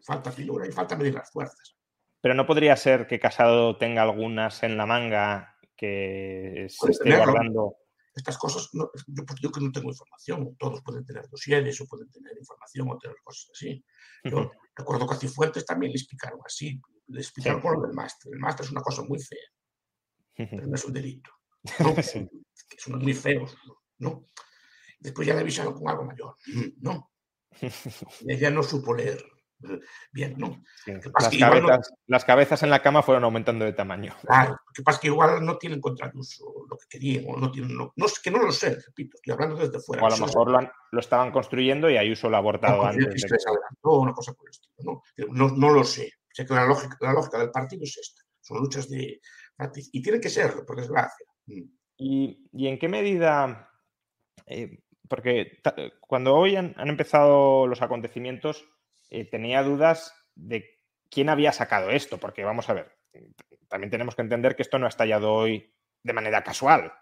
[0.05, 1.75] falta finura y falta medir las fuerzas.
[2.21, 7.15] Pero no podría ser que Casado tenga algunas en la manga que se Puede esté
[7.15, 7.75] guardando.
[8.17, 12.09] Estas cosas, no, yo, yo que no tengo información, todos pueden tener dosieres o pueden
[12.09, 13.85] tener información o tener cosas así.
[14.23, 17.67] Yo recuerdo que a Cifuentes también le explicaron así, le explicaron Sí.
[17.67, 18.33] con lo del máster.
[18.33, 19.47] El máster es una cosa muy fea,
[20.35, 21.31] pero no es un delito.
[21.79, 21.95] ¿no?
[22.03, 22.27] Sí.
[22.79, 23.55] Son muy feos,
[23.99, 24.25] ¿no?
[24.99, 26.35] Después ya le avisaron con algo mayor,
[26.77, 27.11] ¿no?
[28.27, 29.23] Ella no supo leer
[30.11, 30.61] bien, ¿no?
[30.85, 30.91] Sí.
[30.93, 34.13] Las, no- cabezas, las cabezas en la cama fueron aumentando de tamaño.
[34.27, 37.37] Claro, lo que pasa es que igual no tienen contra uso lo que querían, o
[37.37, 40.03] no tienen, no, no, es que no lo sé, repito, estoy hablando desde fuera.
[40.03, 43.21] O a lo mejor lo, han- lo estaban construyendo y Ayuso lo ha abortado antes.
[43.21, 43.37] de
[43.83, 44.73] una cosa por el estilo.
[44.83, 45.01] ¿no?
[45.29, 46.11] No, no lo sé.
[46.23, 48.21] O sea que la lógica, la lógica del partido es esta.
[48.41, 49.19] Son luchas de...
[49.91, 51.25] Y tiene que serlo, por desgracia.
[51.47, 51.63] Mm.
[51.97, 53.71] ¿Y, y en qué medida?
[54.45, 54.77] eh,
[55.09, 55.59] porque
[56.01, 58.65] cuando hoy han, han empezado los acontecimientos,
[59.09, 62.97] eh, tenía dudas de quién había sacado esto, porque vamos a ver,
[63.67, 66.93] también tenemos que entender que esto no ha estallado hoy de manera casual.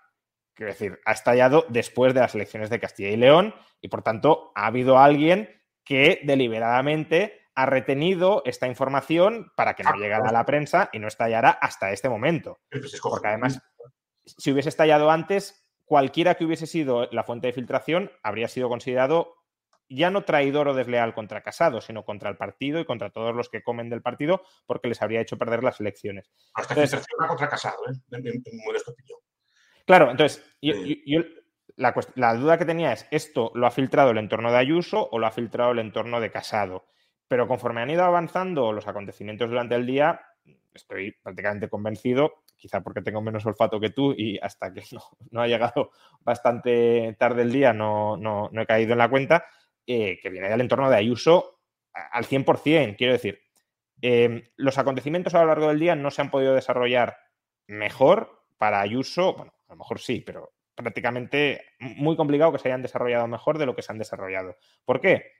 [0.54, 4.52] Quiero decir, ha estallado después de las elecciones de Castilla y León y por tanto
[4.56, 10.34] ha habido alguien que deliberadamente ha retenido esta información para que no Ah, llegara a
[10.34, 12.60] la prensa y no estallara hasta este momento.
[12.72, 13.62] Escoge Porque además,
[14.26, 19.36] si hubiese estallado antes, cualquiera que hubiese sido la fuente de filtración habría sido considerado
[19.90, 23.50] ya no traidor o desleal contra Casado, sino contra el partido y contra todos los
[23.50, 26.32] que comen del partido, porque les habría hecho perder las elecciones.
[26.54, 27.94] Hasta Entonces- contra casado, ¿eh?
[28.12, 29.20] en, en, en modesta opinión.
[29.86, 31.04] Claro, entonces, yo- Sí.
[31.06, 31.30] yo- yo-
[31.78, 35.10] la, cuest- la duda que tenía es, ¿esto lo ha filtrado el entorno de Ayuso
[35.12, 36.86] o lo ha filtrado el entorno de Casado?
[37.28, 40.22] Pero conforme han ido avanzando los acontecimientos durante el día,
[40.74, 45.42] estoy prácticamente convencido, quizá porque tengo menos olfato que tú y hasta que no, no
[45.42, 49.46] ha llegado bastante tarde el día no, no- no he caído en la cuenta,
[49.88, 51.60] eh, que viene del entorno de Ayuso
[51.94, 52.96] al 100%.
[52.98, 53.40] Quiero decir,
[54.02, 57.18] eh, los acontecimientos a lo largo del día no se han podido desarrollar
[57.68, 62.82] mejor para Ayuso, bueno, a lo mejor sí, pero prácticamente muy complicado que se hayan
[62.82, 64.58] desarrollado mejor de lo que se han desarrollado.
[64.84, 65.32] ¿Por qué?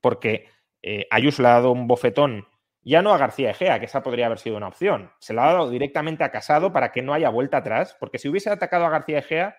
[0.00, 0.46] Porque
[0.82, 2.46] eh, Ayuso le ha dado un bofetón
[2.82, 5.52] ya no a García Egea, que esa podría haber sido una opción, se lo ha
[5.52, 8.90] dado directamente a Casado para que no haya vuelta atrás, porque si hubiese atacado a
[8.90, 9.56] García Egea,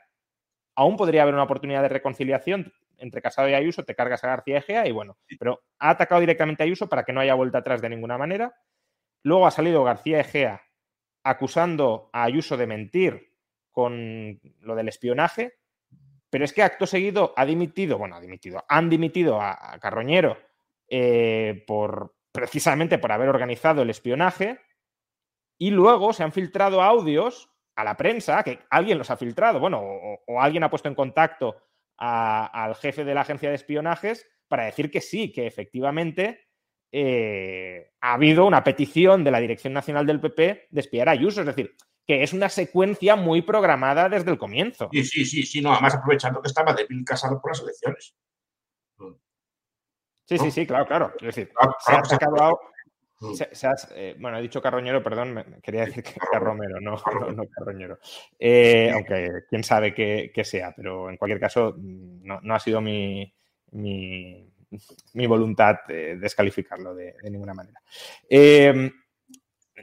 [0.76, 4.58] aún podría haber una oportunidad de reconciliación entre Casado y Ayuso, te cargas a García
[4.60, 7.82] Egea y bueno, pero ha atacado directamente a Ayuso para que no haya vuelta atrás
[7.82, 8.56] de ninguna manera.
[9.24, 10.64] Luego ha salido García Egea
[11.24, 13.34] acusando a Ayuso de mentir
[13.72, 15.60] con lo del espionaje,
[16.30, 20.38] pero es que acto seguido ha dimitido, bueno, ha dimitido, han dimitido a, a Carroñero
[20.88, 24.60] eh, por precisamente por haber organizado el espionaje
[25.58, 29.80] y luego se han filtrado audios a la prensa, que alguien los ha filtrado, bueno,
[29.82, 31.58] o, o alguien ha puesto en contacto
[32.00, 36.48] a- al jefe de la agencia de espionajes para decir que sí, que efectivamente
[36.92, 41.42] eh, ha habido una petición de la Dirección Nacional del PP de espiar a Ayuso,
[41.42, 41.76] es decir,
[42.08, 44.90] que es una secuencia muy programada desde el comienzo.
[44.92, 48.16] Sí, sí, sí, sí, no, además aprovechando que estaba débil casado por las elecciones.
[48.98, 50.44] Sí, ¿no?
[50.44, 51.14] sí, sí, claro, claro.
[51.20, 52.70] Es decir, Claro, se ha sacado Mm.
[53.36, 56.96] Se- se has- eh, bueno, he dicho Carroñero, perdón, me- quería decir que Carromero, no,
[57.14, 58.00] no, no Carroñero.
[58.38, 62.80] Eh, aunque quién sabe qué, sea, pero en cualquier caso mm, no, no ha sido
[62.82, 63.34] mi,
[63.72, 64.50] mi,
[65.14, 67.82] mi voluntad eh, descalificarlo de, de ninguna manera.
[68.30, 68.92] Eh,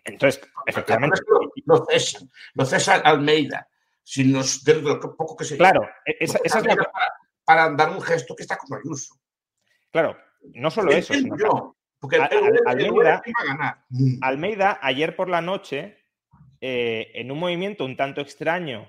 [0.05, 1.20] entonces, efectivamente,
[1.64, 3.68] Lo cesan, lo cesan Almeida.
[4.03, 6.88] Si nos, de lo poco que se claro, e- esa, esa es la, para,
[7.44, 9.14] para dar un gesto que está con Ayuso.
[9.90, 10.16] claro,
[10.55, 11.77] no solo eso, sino yo,
[12.09, 13.79] porque el, Almeida- el- va a ganar.
[13.90, 14.19] Mm.
[14.23, 15.99] Almeida, ayer por la noche,
[16.61, 18.88] eh, en un movimiento un tanto extraño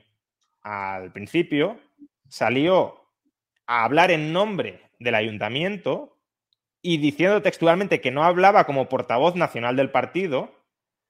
[0.61, 1.79] al principio,
[2.27, 3.01] salió
[3.65, 6.17] a hablar en nombre del ayuntamiento
[6.81, 10.51] y diciendo textualmente que no hablaba como portavoz nacional del partido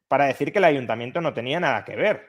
[0.08, 2.26] para decir que el ayuntamiento no tenía nada que ver.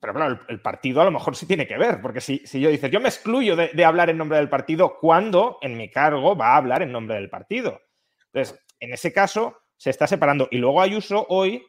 [0.00, 2.60] Pero claro, el, el partido a lo mejor sí tiene que ver, porque si, si
[2.60, 5.90] yo dices, yo me excluyo de, de hablar en nombre del partido, ¿cuándo en mi
[5.90, 7.80] cargo va a hablar en nombre del partido?
[8.36, 10.48] Entonces, en ese caso, se está separando.
[10.50, 11.66] Y luego Ayuso hoy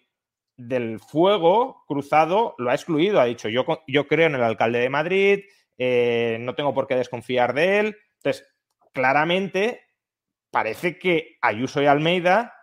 [0.57, 3.21] del fuego cruzado lo ha excluido.
[3.21, 5.39] Ha dicho, yo, yo creo en el alcalde de Madrid,
[5.77, 7.97] eh, no tengo por qué desconfiar de él.
[8.17, 8.45] Entonces,
[8.93, 9.81] claramente
[10.51, 12.53] parece que Ayuso y Almeida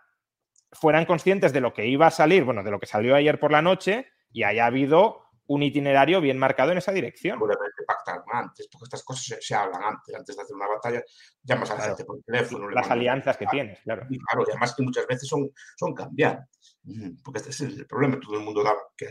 [0.71, 3.51] fueran conscientes de lo que iba a salir, bueno, de lo que salió ayer por
[3.51, 7.35] la noche y haya habido un itinerario bien marcado en esa dirección.
[7.35, 11.03] Seguramente pactaron antes, porque estas cosas se, hablan antes, antes de hacer una batalla,
[11.43, 12.69] llamas a la gente por teléfono.
[12.69, 14.05] Las alianzas que tienes, claro.
[14.09, 16.77] Y claro, y además que muchas veces son, son cambiantes,
[17.23, 19.07] porque este es el problema, todo el mundo daba que,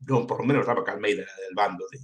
[0.00, 1.98] yo por lo menos daba que Almeida era del bando de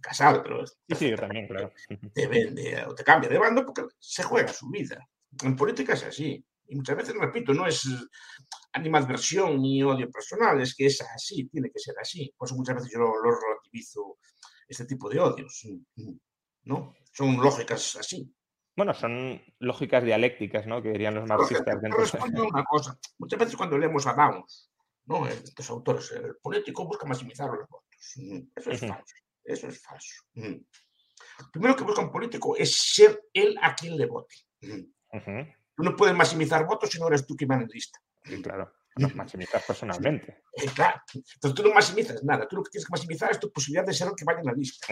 [0.00, 0.66] Casado, pero...
[0.66, 1.72] Sí, sí, yo también, claro.
[2.14, 5.06] Te vende o te cambia de bando porque se juega su vida.
[5.42, 6.44] En política es así.
[6.68, 7.86] Y muchas veces, repito, no es
[8.72, 12.32] animadversión ni odio personal, es que es así, tiene que ser así.
[12.36, 14.18] Por eso muchas veces yo lo, relativizo
[14.68, 15.66] este tipo de odios.
[16.64, 16.94] ¿no?
[17.12, 18.32] Son lógicas así.
[18.76, 20.80] Bueno, son lógicas dialécticas, ¿no?
[20.80, 21.76] Que dirían los marxistas.
[21.82, 22.98] Pero una cosa.
[23.18, 24.70] Muchas veces cuando leemos a Downs,
[25.06, 25.26] ¿no?
[25.26, 27.90] Estos autores, el político busca maximizar los votos.
[28.56, 29.14] Eso es falso.
[29.44, 30.24] Eso es falso.
[30.34, 34.34] Lo primero que busca un político es ser él a quien le vote.
[34.60, 37.66] Tú no puedes maximizar votos si no eres tú quien va
[38.24, 38.48] lista.
[38.50, 40.42] claro, no maximizas personalmente.
[40.52, 42.46] Eh, claro, entonces tú no maximizas nada.
[42.48, 44.46] Tú lo que tienes que maximizar es tu posibilidad de ser el que vaya en
[44.46, 44.86] la lista.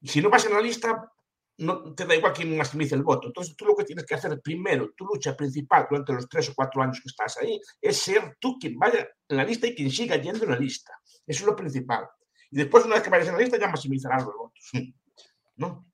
[0.00, 1.10] y si no vas en la lista,
[1.58, 3.28] no te da igual quién maximice el voto.
[3.28, 6.54] Entonces tú lo que tienes que hacer primero, tu lucha principal durante los tres o
[6.54, 9.90] cuatro años que estás ahí, es ser tú quien vaya en la lista y quien
[9.90, 10.92] siga yendo en la lista.
[11.26, 12.08] Eso es lo principal.
[12.50, 14.70] Y después, una vez que vayas en la lista, ya maximizarás los votos.
[15.56, 15.86] ¿No?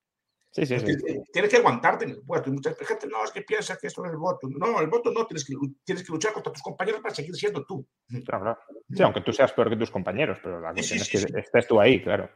[0.54, 0.96] Sí, sí, sí.
[1.32, 2.48] Tienes que aguantarte en el puesto.
[2.48, 4.48] Y mucha gente no es que piensa que esto es el voto.
[4.48, 7.64] No, el voto no, tienes que, tienes que luchar contra tus compañeros para seguir siendo
[7.64, 7.84] tú.
[8.24, 8.56] Claro,
[8.88, 11.80] Sí, aunque tú seas peor que tus compañeros, pero la cuestión es que estés tú
[11.80, 12.30] ahí, claro.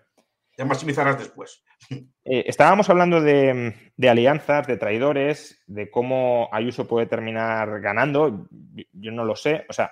[0.56, 1.64] Ya maximizarás después.
[2.30, 8.46] Eh, estábamos hablando de, de, alianzas, de traidores, de cómo Ayuso puede terminar ganando.
[8.92, 9.64] Yo no lo sé.
[9.70, 9.90] O sea,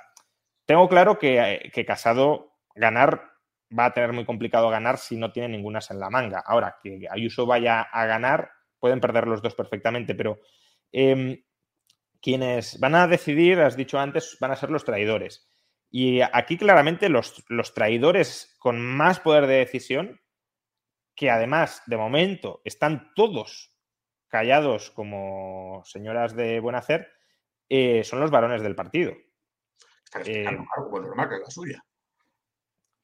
[0.67, 3.36] tengo claro que, que Casado ganar
[3.77, 6.43] va a tener muy complicado ganar si no tiene ninguna en la manga.
[6.45, 10.39] Ahora, que Ayuso vaya a ganar, pueden perder los dos perfectamente, pero
[10.93, 11.43] em,
[12.21, 15.49] quienes van a decidir, has dicho antes, van a ser los traidores.
[15.91, 20.21] Y aquí claramente los, los traidores con más poder de decisión,
[21.15, 23.73] que además de momento están todos
[24.29, 27.09] callados como señoras de buen hacer,
[27.69, 29.13] eh, son los varones del partido.
[30.25, 31.85] Eh, normal que la suya.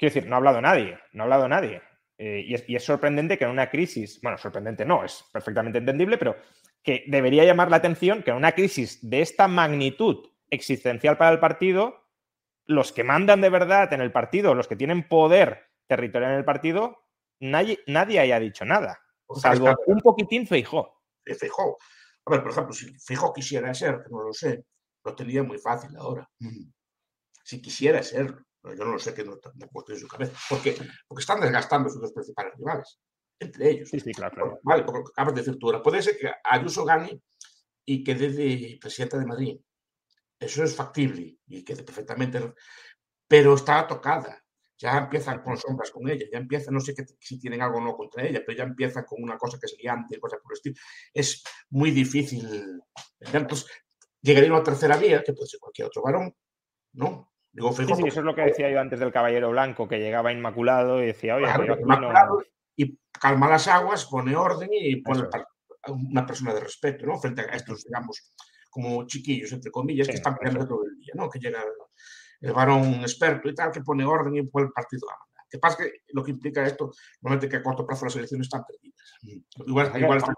[0.03, 1.81] Quiero decir, no ha hablado nadie, no ha hablado nadie.
[2.19, 6.35] Eh, y, es, sorprendente que en una crisis, bueno, sorprendente no, es perfectamente entendible, pero
[6.83, 11.39] que debería llamar la atención que en una crisis de esta magnitud existencial para el
[11.39, 12.09] partido,
[12.67, 16.45] los que mandan de verdad en el partido, los que tienen poder territorial en el
[16.45, 17.05] partido,
[17.39, 18.99] nadie, nadie haya dicho nada,
[19.37, 21.01] salvo un poquitín Feijó.
[21.25, 21.79] Feijó.
[22.27, 24.65] A ver, por ejemplo, si Feijó quisiera ser, que no lo sé,
[25.05, 26.29] lo tendría muy fácil ahora.
[27.45, 30.33] Si quisiera serlo yo no lo sé qué no, ha puesto en su cabeza.
[30.49, 32.99] Porque, porque están desgastando sus dos principales rivales,
[33.39, 33.89] entre ellos.
[33.89, 34.61] Sí, sí, claro.
[34.63, 35.83] Vale, porque acabas de decir tú ahora.
[35.83, 37.21] Puede ser que Ayuso gane
[37.85, 39.61] y quede de presidenta de Madrid.
[40.39, 42.55] Eso es factible y quede perfectamente.
[43.27, 44.39] Pero está tocada.
[44.79, 47.97] Ya empiezan con sombras con ella, ya empiezan, no sé si tienen algo o no
[47.97, 50.75] contra ella, pero ya empiezan con una cosa que es liante, cosas por el estilo.
[51.15, 52.83] Es muy difícil.
[53.21, 53.71] Entonces,
[54.21, 56.35] llegaría a una tercera vía, que puede ser cualquier otro varón,
[56.95, 57.32] ¿no?
[57.53, 61.03] Sí, sí, eso es lo que decía yo antes del Caballero Blanco, que llegaba inmaculado
[61.03, 61.47] y decía, oye,
[62.77, 65.25] y calma las aguas, pone orden y pone
[65.89, 67.19] una persona de respeto, ¿no?
[67.19, 68.33] Frente a estos, digamos,
[68.71, 71.29] como chiquillos, entre comillas, que están peleando todo el día, ¿no?
[71.29, 71.63] Que llega
[72.41, 75.45] el, varón experto y tal, que pone orden y pone el partido a mandar.
[75.51, 78.65] Que pasa que lo que implica esto, normalmente que a corto plazo las elecciones están
[78.65, 79.15] perdidas.
[79.67, 80.35] Igual, igual están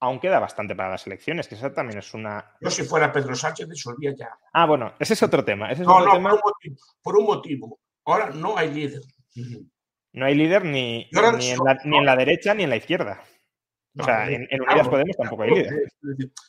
[0.00, 2.56] aún queda bastante para las elecciones, que esa también es una...
[2.60, 4.30] Yo si fuera Pedro Sánchez disolvía ya.
[4.52, 5.72] Ah, bueno, ese es otro tema.
[5.74, 6.40] no, no,
[7.02, 9.02] Por, un motivo, Ahora no hay líder.
[10.12, 13.22] No hay líder ni, ni, en, la, derecha ni en la izquierda.
[13.98, 15.92] O sea, en, Unidas Podemos tampoco hay líder.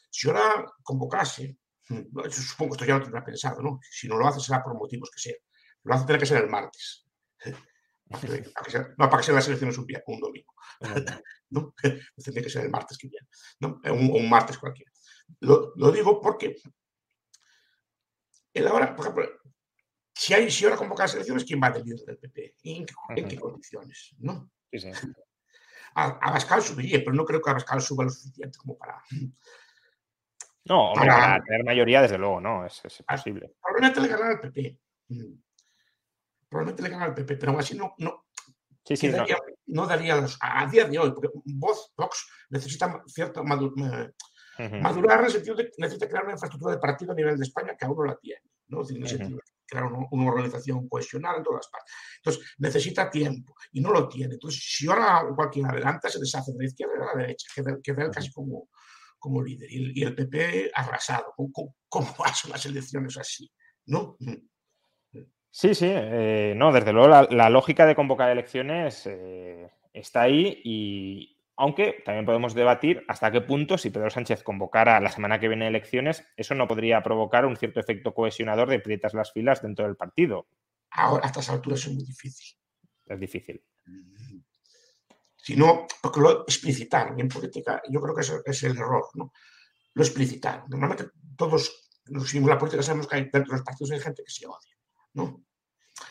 [0.09, 1.57] Si ahora convocase,
[2.29, 3.79] supongo que esto ya lo tendrá pensado, ¿no?
[3.81, 5.35] Si no lo hace será por motivos que sea.
[5.83, 7.05] Lo hace tener que ser el martes.
[8.97, 10.53] no, para que sean las elecciones un, día, un domingo.
[11.49, 11.73] ¿no?
[12.23, 13.27] Tendría que ser el martes que viene,
[13.59, 13.79] ¿no?
[13.85, 14.91] Un, un martes cualquiera.
[15.41, 16.55] Lo, lo, digo porque
[18.53, 19.29] el ahora, por ejemplo,
[20.13, 22.55] si, hay, si ahora convoca las elecciones, ¿quién va a líder del PP?
[22.63, 24.15] ¿En qué, en qué condiciones?
[24.19, 24.51] ¿no?
[24.71, 24.91] Sí, sí.
[25.95, 29.03] A, Abascal subiría, pero no creo que Abascal suba lo suficiente como para...
[30.65, 33.55] No, hombre, para, para tener mayoría, desde luego, no, es, es posible.
[33.61, 34.79] Probablemente le ganará al PP.
[36.49, 38.25] Probablemente le ganará al PP, pero aún así no, no,
[38.89, 39.85] Sí, sí, daría, no.
[39.85, 43.75] daría los, a, día de hoy, porque Vox, Vox necesita cierto madur,
[44.81, 47.43] madurar en el sentido de que necesita crear una infraestructura de partido a nivel de
[47.43, 48.41] España que aún no la tiene.
[48.67, 48.81] ¿no?
[48.81, 51.93] Es decir, en crear una, una, organización cohesionada en todas partes.
[52.17, 54.33] Entonces, necesita tiempo y no lo tiene.
[54.33, 58.09] Entonces, si ahora cualquier adelanta, se deshace de la izquierda a la derecha, queda, queda
[58.09, 58.69] casi como,
[59.19, 61.33] como líder y el, PP arrasado.
[61.35, 63.51] ¿Cómo, cómo hacen las elecciones así?
[63.85, 64.17] ¿No?
[65.51, 71.37] Sí, sí, eh, no, desde luego la, lógica de convocar elecciones eh, está ahí y
[71.57, 75.67] aunque también podemos debatir hasta qué punto si Pedro Sánchez convocara la semana que viene
[75.67, 79.97] elecciones, eso no podría provocar un cierto efecto cohesionador de prietas las filas dentro del
[79.97, 80.47] partido.
[80.91, 82.57] Ahora, a estas alturas es muy difícil.
[83.05, 83.61] Es difícil.
[85.35, 89.33] Si no, porque lo explicitar en política, yo creo que ese es el error, ¿no?
[89.95, 90.63] Lo explicitar.
[90.69, 94.23] Normalmente todos, los seguimos la política, sabemos que hay dentro de los partidos hay gente
[94.23, 94.78] que se odia.
[95.19, 95.45] ¿No?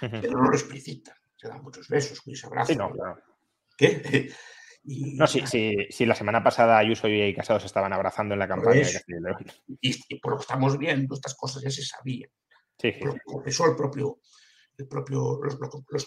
[0.00, 1.14] Pero no lo explicitan.
[1.36, 2.68] Se dan muchos besos, muchos abrazos.
[2.68, 3.22] Sí, no, claro.
[3.76, 4.32] ¿Qué?
[4.84, 8.86] no, sí, sí, sí, la semana pasada Ayuso y Casados estaban abrazando en la campaña.
[9.80, 12.30] y, por lo que estamos viendo, estas cosas ya se sabían.
[12.78, 13.62] Sí, sí.
[13.64, 14.20] el propio
[14.78, 15.40] el propio,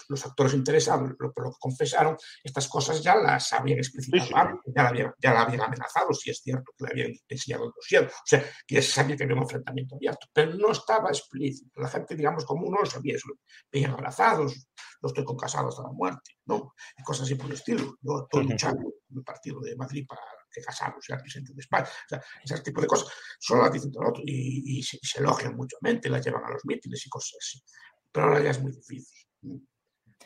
[0.08, 5.14] los, actores interesados, lo, que confesaron, estas cosas ya las habían explicitado ya, la habían,
[5.22, 8.44] ya la habían amenazado, si es cierto que le habían enseñado el dossier, o sea,
[8.66, 11.82] que ya se sabía que había un enfrentamiento abierto, pero no estaba explícito.
[11.82, 13.28] La gente, digamos, común no lo sabía, eso,
[13.70, 14.68] veían abrazados,
[15.02, 16.74] no estoy con casados hasta la muerte, ¿no?
[16.98, 17.98] Y cosas así por el estilo.
[18.02, 21.88] Yo estoy luchando en el partido de Madrid para que Casado sea presidente de España.
[21.88, 23.08] O sea, ese tipo de cosas
[23.40, 27.06] solo las dicen todo y, y, se, se, elogian mutuamente, las llevan a los mítines
[27.06, 27.64] y cosas así
[28.12, 29.28] pero ahora ya es muy difícil.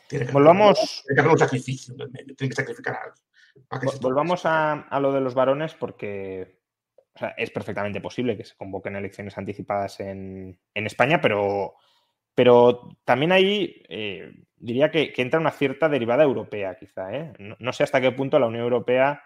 [0.08, 1.02] Tiene que Volvamos.
[1.04, 2.96] Tiene que haber un sacrificio en el medio, tiene que sacrificar.
[4.00, 6.60] Volvamos a, a, lo de los varones porque
[7.14, 11.74] o sea, es perfectamente posible que se convoquen elecciones anticipadas en, en España, pero,
[12.34, 17.10] pero también ahí eh, diría que, que, entra una cierta derivada europea, quizá.
[17.14, 17.32] ¿eh?
[17.38, 19.22] No, no, sé hasta qué punto la Unión Europea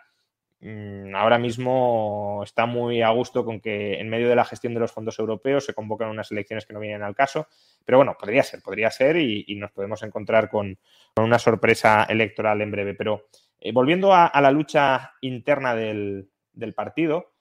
[1.15, 4.93] ahora mismo está muy a gusto con que en medio de la gestión de los
[4.93, 7.49] fondos europeos se convocan unas elecciones que no vienen al caso,
[7.85, 10.79] pero bueno, podría ser, podría ser y, nos podemos encontrar con,
[11.17, 12.95] una sorpresa electoral en breve.
[12.95, 16.29] Pero eh, volviendo a, la lucha interna del,
[16.77, 17.33] partido,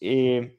[0.00, 0.58] eh,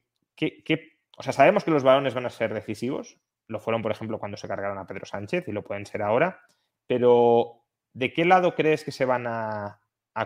[1.18, 4.38] o sea, sabemos que los balones van a ser decisivos, lo fueron, por ejemplo, cuando
[4.38, 6.42] se cargaron a Pedro Sánchez y lo pueden ser ahora,
[6.86, 7.64] pero
[7.94, 9.80] ¿de qué lado crees que se van a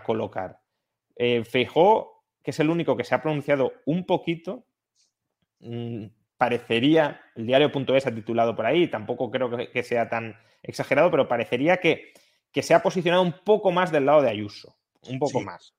[0.03, 0.59] colocar?
[1.21, 4.63] Eh, Feijó, que es el único que se ha pronunciado un poquito,
[5.59, 6.05] mm,
[6.37, 11.77] parecería, el diario.es ha titulado por ahí, tampoco creo que, sea tan exagerado, pero parecería
[11.77, 12.13] que,
[12.53, 14.77] se ha posicionado un poco más del lado de Ayuso,
[15.09, 15.75] un poco más.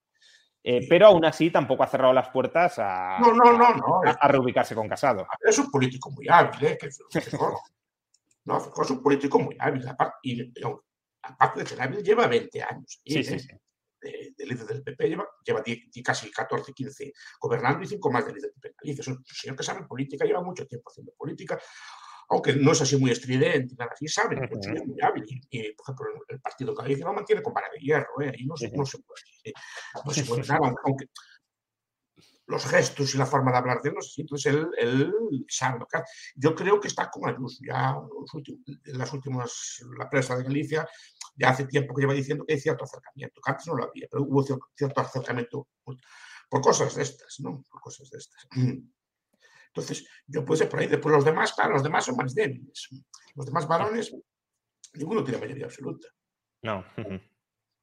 [0.63, 4.01] Eh, pero aún así tampoco ha cerrado las puertas a, no, no, no, no.
[4.05, 5.27] a, reubicarse con Casado.
[5.41, 6.79] Es un político muy hábil, ¿eh?
[8.45, 9.89] no, es un político muy hábil.
[9.89, 10.53] Aparte, y,
[11.23, 13.01] aparte de que hábil lleva 20 años.
[13.07, 13.39] Sí, sí, ¿eh?
[13.39, 13.49] sí
[14.01, 15.63] de, líder del PP, lleva, lleva
[16.05, 18.91] casi 14, 15 gobernando y 5 más de líder del PP.
[19.01, 21.59] Es un señor que sabe política, lleva mucho tiempo haciendo política,
[22.31, 24.77] aunque no es así muy estridente, nada así, sabe, uh -huh.
[24.77, 25.25] es muy hábil.
[25.51, 28.33] Y, por ejemplo, el partido que lo mantiene con vara de hierro, ¿eh?
[28.37, 29.53] y no, se, no se puede,
[30.05, 31.07] no se puede nada, aunque
[32.51, 35.13] los gestos y la forma de hablar de él, no sé, entonces él, él
[35.49, 36.13] sabe lo que hace.
[36.35, 37.97] Yo creo que está con Ayuso, ya
[38.85, 40.87] en las últimas, la prensa de Galicia
[41.37, 44.07] ya hace tiempo que lleva diciendo que hay cierto acercamiento, que antes no lo había,
[44.11, 45.69] pero hubo cierto, acercamiento
[46.49, 47.65] por cosas de estas, ¿no?
[47.71, 48.47] Por cosas de estas.
[49.73, 50.89] Entonces, yo puedo ser por ahí.
[50.89, 52.89] Después los demás, claro, los demás son más débiles.
[53.37, 54.13] Los demás varones,
[54.95, 56.09] ninguno tiene mayoría absoluta.
[56.63, 56.85] No.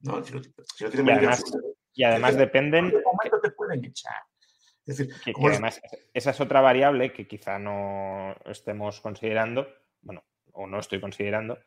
[0.02, 1.68] No, si no, si no tiene mayoría además, absoluta.
[1.94, 2.86] Y además dependen...
[2.88, 4.22] En momento te pueden echar.
[4.86, 5.82] Es decir, que, que además,
[6.14, 9.68] esa es otra variable que quizá no estemos considerando,
[10.02, 11.58] bueno, o no estoy considerando,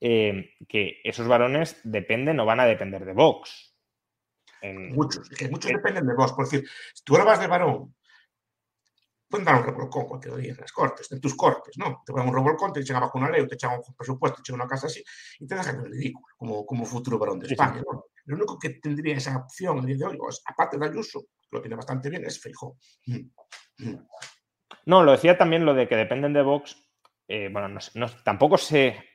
[0.00, 3.74] eh, que esos varones dependen o van a depender de Vox.
[4.62, 4.92] En...
[4.92, 6.32] Muchos, que muchos dependen de Vox.
[6.32, 7.94] Por decir, si tú vas de varón,
[9.28, 12.02] pueden dar un revolcón cualquier día en las cortes, en tus cortes, ¿no?
[12.04, 14.56] Te ponen un revolcón, te echan abajo una ley, te echan un presupuesto, te echan
[14.56, 15.04] una casa así
[15.38, 17.82] y te dejan en el ridículo como, como futuro varón de España.
[18.24, 21.60] Lo único que tendría esa opción el día de hoy, aparte de Ayuso, que lo
[21.60, 22.76] tiene bastante bien, es Feijóo.
[23.06, 24.06] Mm, mm.
[24.86, 26.76] No, lo decía también lo de que dependen de Vox.
[27.28, 29.09] Eh, bueno, no, no, tampoco sé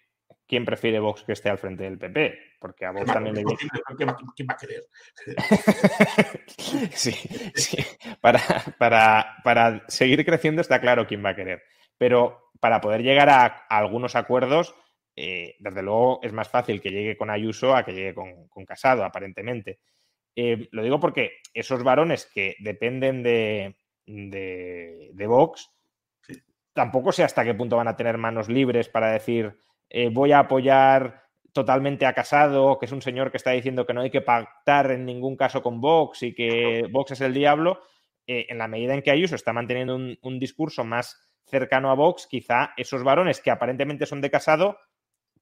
[0.48, 3.60] quién prefiere Vox que esté al frente del PP, porque a Vox también le viene...
[3.98, 4.84] ¿Quién va, ¿Quién va a querer?
[6.94, 7.12] sí,
[7.56, 7.78] sí.
[8.22, 8.40] Para,
[8.78, 11.64] para, para, seguir creciendo está claro quién va a querer,
[11.98, 14.76] pero para poder llegar a, a algunos acuerdos,
[15.16, 18.66] eh, desde luego es más fácil que llegue con Ayuso a que llegue con, con
[18.66, 19.80] Casado, aparentemente.
[20.36, 25.72] Eh, lo digo porque esos varones que dependen de, de, de Vox,
[26.22, 26.34] sí.
[26.74, 29.58] tampoco sé hasta qué punto van a tener manos libres para decir
[29.90, 33.94] eh, voy a apoyar totalmente a Casado, que es un señor que está diciendo que
[33.94, 37.82] no hay que pactar en ningún caso con Vox y que Vox es el diablo,
[38.28, 41.96] eh, en la medida en que Ayuso está manteniendo un, un, discurso más cercano a
[41.96, 44.78] Vox, quizá esos varones que aparentemente son de Casado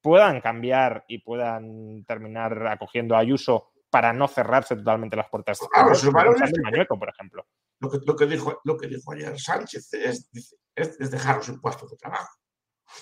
[0.01, 5.59] puedan cambiar y puedan terminar acogiendo a Ayuso para no cerrarse totalmente las puertas.
[5.71, 7.45] Claro, los balones, Mañueco, por ejemplo.
[7.79, 10.29] Lo que, lo que, dijo, lo que dijo ayer Sánchez es,
[10.75, 12.42] es, es puestos de trabajo.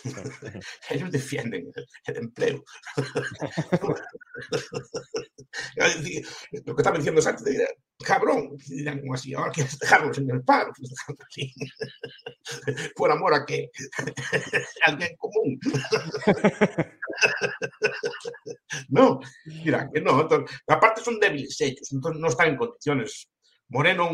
[0.89, 1.71] Ellos defienden
[2.05, 2.63] el, empleo.
[6.65, 7.67] Lo que está diciendo Sánchez,
[8.03, 11.53] cabrón, dirán como así, ahora quieres dejarlos en el paro, dejarlos así.
[12.95, 13.69] Por amor a qué?
[14.85, 15.59] Al bien común.
[18.89, 20.27] no, mira, que no.
[20.67, 23.29] aparte son débiles ellos, entonces no están en condiciones
[23.71, 24.09] Moreno,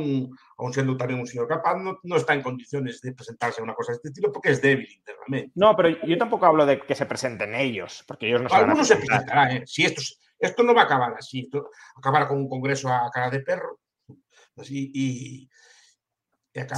[0.58, 3.92] aun siendo también un señor capaz, no, está en condiciones de presentarse a una cosa
[3.92, 5.52] de este estilo porque es débil internamente.
[5.56, 8.80] No, pero yo tampoco hablo de que se presenten ellos, porque ellos no se van
[8.80, 9.64] a se presentarán, ¿eh?
[9.66, 10.02] Si esto,
[10.40, 13.80] esto no va a acabar así, esto acabará con un congreso a cara de perro,
[14.56, 15.50] así, y,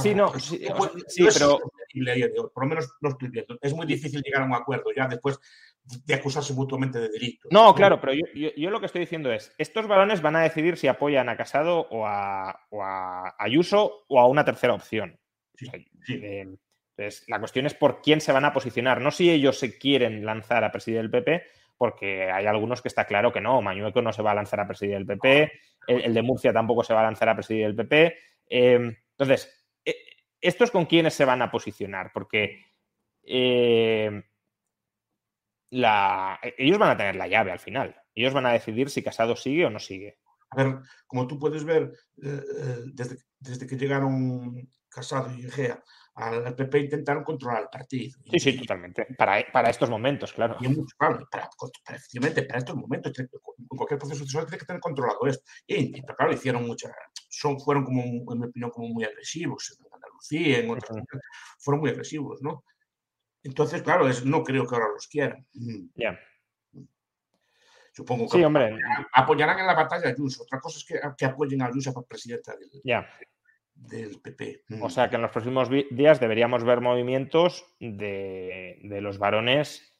[0.02, 0.60] sí, no, sí,
[1.32, 1.58] pero...
[2.54, 2.88] Por lo menos
[3.20, 3.58] viendo.
[3.60, 5.40] Es muy difícil llegar a un acuerdo ya después
[6.06, 7.48] de acusarse mutuamente de delito.
[7.50, 10.86] No, claro, pero yo, lo que estoy diciendo es, estos varones van a decidir si
[10.86, 15.18] apoyan a Casado o a, Ayuso o a una tercera opción.
[16.08, 16.46] Eh,
[16.96, 20.24] entonces, la cuestión es por quién se van a posicionar, no si ellos se quieren
[20.24, 21.42] lanzar a presidir el PP,
[21.76, 24.66] porque hay algunos que está claro que no, Mañueco no se va a lanzar a
[24.66, 25.52] presidir el PP,
[25.86, 28.16] el, de Murcia tampoco se va a lanzar a presidir el PP.
[28.50, 29.59] Eh, entonces,
[30.40, 32.10] ¿estos con quiénes se van a posicionar?
[32.12, 32.64] Porque
[33.22, 34.22] e,
[35.70, 37.96] ellos van a tener la llave al final.
[38.14, 40.18] Ellos van a decidir si Casado sigue o no sigue.
[40.50, 42.76] A ver, como tú puedes ver, eh, eh,
[43.40, 45.82] desde, que llegaron Casado y Egea
[46.14, 48.18] al PP intentaron controlar el partido.
[48.30, 49.06] Sí, sí, totalmente.
[49.16, 50.56] Para, para estos momentos, claro.
[50.60, 51.48] Y mucho, claro, para,
[51.88, 53.28] efectivamente, para estos momentos, en
[53.68, 55.44] cualquier proceso sucesorio tiene que tener controlado esto.
[55.66, 56.92] Y, claro, hicieron muchas,
[57.28, 59.78] son, fueron como, en mi opinión, como muy agresivos
[60.30, 60.98] en Andalucía, en otras,
[61.58, 62.64] fueron muy agresivos, ¿no?
[63.42, 65.46] Entonces, claro, es, no creo que ahora los quieran.
[65.94, 66.18] Ya.
[67.92, 68.78] Supongo que sí, hombre.
[69.12, 70.44] apoyarán en la batalla a Ayuso.
[70.44, 73.04] Otra cosa es que, que apoyen a Ayuso para presidenta del,
[73.74, 74.64] del PP.
[74.80, 79.90] O sea que en los próximos días deberíamos ver movimientos de, de los varones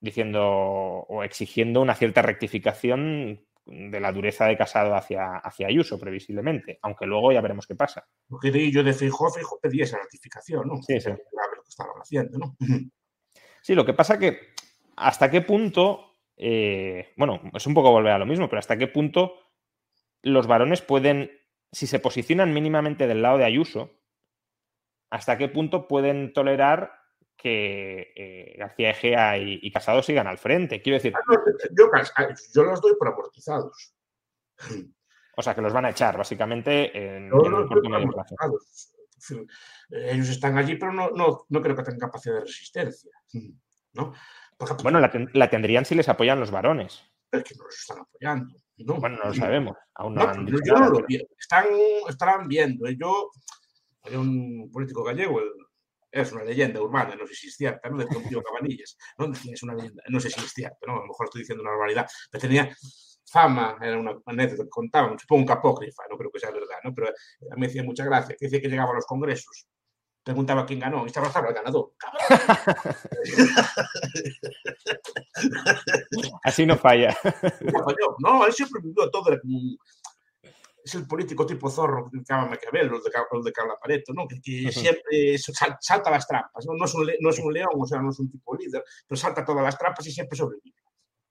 [0.00, 6.78] diciendo o exigiendo una cierta rectificación de la dureza de Casado hacia, hacia Ayuso, previsiblemente,
[6.82, 8.06] aunque luego ya veremos qué pasa.
[8.28, 10.82] Lo que yo de Fijo, Fijo pedía esa ratificación, ¿no?
[10.82, 11.10] Sí, sí.
[11.10, 12.56] Lo que estaban haciendo, ¿no?
[13.62, 14.52] Sí, lo que pasa que
[14.94, 18.88] hasta qué punto, eh, bueno, es un poco volver a lo mismo, pero hasta qué
[18.88, 19.36] punto
[20.20, 21.30] los varones pueden,
[21.72, 23.90] si se posicionan mínimamente del lado de Ayuso,
[25.08, 26.92] hasta qué punto pueden tolerar
[27.36, 30.80] que eh, García Egea y, Casado sigan al frente.
[30.80, 31.12] Quiero decir.
[31.14, 33.94] Ah, yo, los doy por amortizados.
[35.36, 38.36] O sea, que los van a echar, básicamente, en, el corto medio plazo.
[39.90, 43.10] Ellos están allí, pero no, no, no, creo que tengan capacidad de resistencia.
[43.94, 44.12] ¿no?
[44.82, 47.02] bueno, la, tendrían si les apoyan los varones.
[47.30, 48.54] Es que no los están apoyando.
[48.76, 49.76] Bueno, no lo sabemos.
[49.94, 51.06] Aún no, han dicho yo no lo
[51.38, 51.66] Están,
[52.08, 52.88] estarán viendo.
[52.90, 53.30] Yo,
[54.02, 55.50] hay un político gallego, el
[56.14, 57.98] es una leyenda urbana, no sé si es cierta, ¿no?
[57.98, 59.32] De tío Cabanillas, ¿no?
[59.32, 60.94] Es una leyenda, no sé si es cierta, ¿no?
[60.94, 62.76] A lo mejor estoy diciendo una barbaridad, pero tenía
[63.26, 66.94] fama, era una anécdota que contaban, supongo que apócrifa, no creo que sea verdad, ¿no?
[66.94, 69.66] Pero a mí me hacía mucha gracia, que decía que llegaba a los congresos,
[70.22, 71.92] preguntaba quién ganó, y estaba Fabra el ganador.
[76.44, 77.16] Así no falla.
[78.20, 79.30] No, él siempre vivió todo,
[80.84, 83.10] es el político tipo zorro que llama Maquiavelo, de,
[83.42, 84.28] de Carla Pareto, ¿no?
[84.28, 86.66] que, siempre salta las trampas.
[86.66, 86.74] ¿no?
[86.74, 89.18] No, es un, no es un león, o sea, no es un tipo líder, pero
[89.18, 90.76] salta todas las trampas y siempre sobrevive.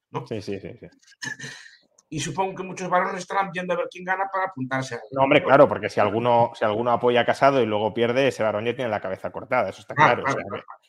[0.10, 0.26] ¿no?
[0.26, 0.88] Sí, sí, sí, sí.
[2.14, 5.24] Y supongo que muchos varones estarán viendo a ver quién gana para apuntarse a No,
[5.24, 8.66] hombre, claro, porque si alguno, si alguno apoya a Casado y luego pierde, ese varón
[8.66, 10.24] ya tiene la cabeza cortada, eso está claro.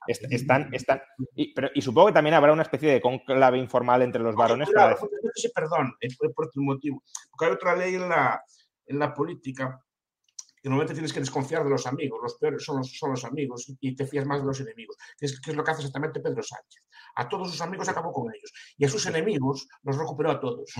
[0.06, 1.00] están, están,
[1.34, 4.68] y, pero, y, supongo que también habrá una especie de conclave informal entre los varones.
[4.68, 5.50] Claro, para decir...
[5.54, 5.94] perdón,
[6.36, 7.02] por otro motivo.
[7.30, 8.44] Porque hay otra ley en la,
[8.84, 9.80] en la política
[10.60, 13.70] que normalmente tienes que desconfiar de los amigos, los peores son los, son los amigos
[13.80, 16.20] y te fías más de los enemigos, que es, que es, lo que hace exactamente
[16.20, 16.82] Pedro Sánchez.
[17.16, 20.72] A todos sus amigos acabó con ellos y a sus enemigos los recuperó a todos.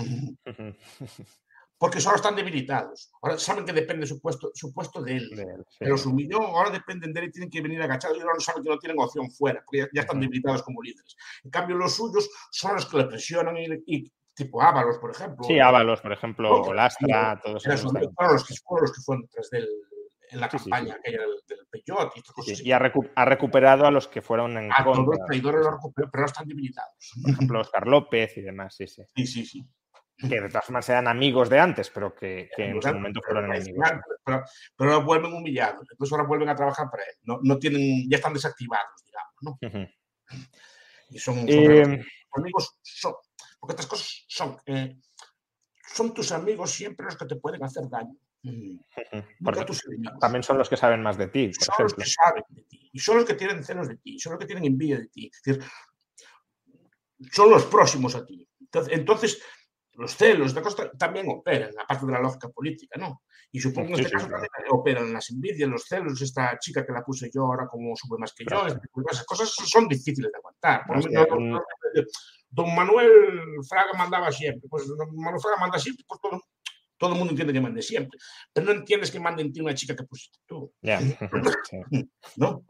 [1.77, 3.11] Porque solo están debilitados.
[3.21, 5.65] Ahora saben que depende su puesto, su puesto de él.
[5.77, 8.39] Pero su millón ahora dependen de él y tienen que venir agachados y ahora no
[8.39, 11.17] saben que no tienen opción fuera, porque ya, están debilitados como líderes.
[11.43, 15.43] En cambio, los suyos son los que le presionan y tipo Ábalos, por ejemplo.
[15.45, 17.91] Sí, Ábalos, por ejemplo, o Lastra, todos esos.
[17.91, 19.67] Fueron los que, fueron detrás del,
[20.31, 21.59] en la campaña aquella del, del
[22.15, 22.77] y cosas Y ha,
[23.15, 25.03] ha, recuperado a los que fueron en a contra.
[25.03, 27.13] todos los traidores los recuperó, pero están debilitados.
[27.21, 29.03] Por ejemplo, Oscar López y demás, sí, sí.
[29.15, 29.67] Sí, sí, sí.
[30.17, 33.53] Que de todas formas eran amigos de antes, pero que, que en su momento fueron
[33.53, 33.89] enemigos.
[34.23, 34.43] Pero,
[34.75, 37.15] pero, ahora vuelven humillados, entonces ahora vuelven a trabajar para él.
[37.23, 39.51] No, no tienen, ya están desactivados, digamos, ¿no?
[39.61, 39.93] Uh -huh.
[41.09, 43.13] Y son, son eh, amigos, son,
[43.59, 44.97] porque estas cosas son, eh,
[45.93, 48.15] son tus amigos siempre los que te pueden hacer daño.
[50.19, 51.51] También son los que saben más de ti.
[51.53, 52.89] son los que saben de ti.
[52.93, 54.19] Y son los que tienen celos de ti.
[54.19, 55.31] Son los que tienen envidia de ti.
[57.31, 58.47] son los próximos a ti.
[58.89, 59.41] Entonces,
[59.93, 63.23] los celos de costa también operan, aparte de la lógica política, ¿no?
[63.51, 66.91] Y supongo que en este caso también operan las envidias, los celos, esta chica que
[66.91, 70.83] la puse yo ahora como sube más que yo, esas cosas son difíciles de aguantar.
[72.49, 73.11] don Manuel
[73.69, 76.41] Fraga mandaba siempre, pues don Manuel Fraga manda siempre, pues todo,
[76.97, 78.19] todo el mundo entiende que mande siempre,
[78.53, 80.73] pero no entiendes que mande en ti una chica que pusiste tú.
[82.37, 82.65] ¿No?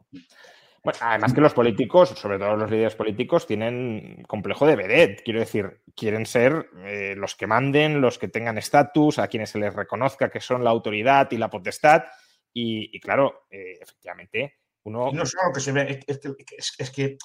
[1.00, 5.22] además que los políticos, sobre todo los líderes políticos, tienen complejo de vedette.
[5.24, 9.58] Quiero decir, quieren ser eh, los que manden, los que tengan estatus, a quienes se
[9.58, 12.04] les reconozca que son la autoridad y la potestad.
[12.52, 15.10] Y, claro, eh, efectivamente, uno...
[15.12, 17.18] no solo que se ve, es que,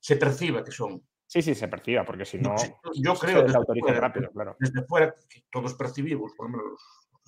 [0.00, 1.02] se perciba que son.
[1.28, 2.56] Sí, sí, se perciba, porque si no...
[2.94, 4.56] Yo creo que desde rápido, claro.
[4.58, 5.14] desde fuera,
[5.50, 6.80] todos percibimos, por lo menos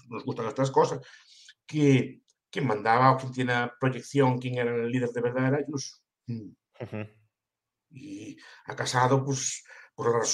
[0.09, 1.01] nos gustan estas cosas,
[1.67, 5.99] que quien mandaba o quien tiene proyección, quién era el líder de verdad era Ayuso.
[6.27, 6.51] Mm.
[7.91, 9.63] Y a Casado, pues,
[9.95, 10.25] por,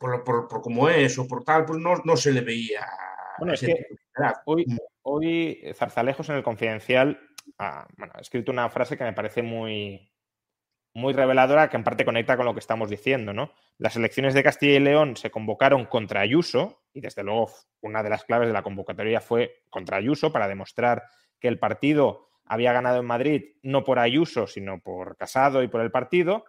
[0.00, 2.86] por, por, por, como es o por tal, pues no, no se le veía.
[3.38, 3.86] Bueno, es que
[4.46, 4.64] hoy,
[5.02, 7.20] hoy Zarzalejos en el Confidencial
[7.58, 10.10] ha, bueno, ha escrito una frase que me parece muy,
[10.96, 13.52] muy reveladora, que en parte conecta con lo que estamos diciendo, ¿no?
[13.76, 17.50] Las elecciones de Castilla y León se convocaron contra Ayuso, y desde luego
[17.82, 21.02] una de las claves de la convocatoria fue contra Ayuso para demostrar
[21.38, 25.82] que el partido había ganado en Madrid no por Ayuso, sino por Casado y por
[25.82, 26.46] el partido.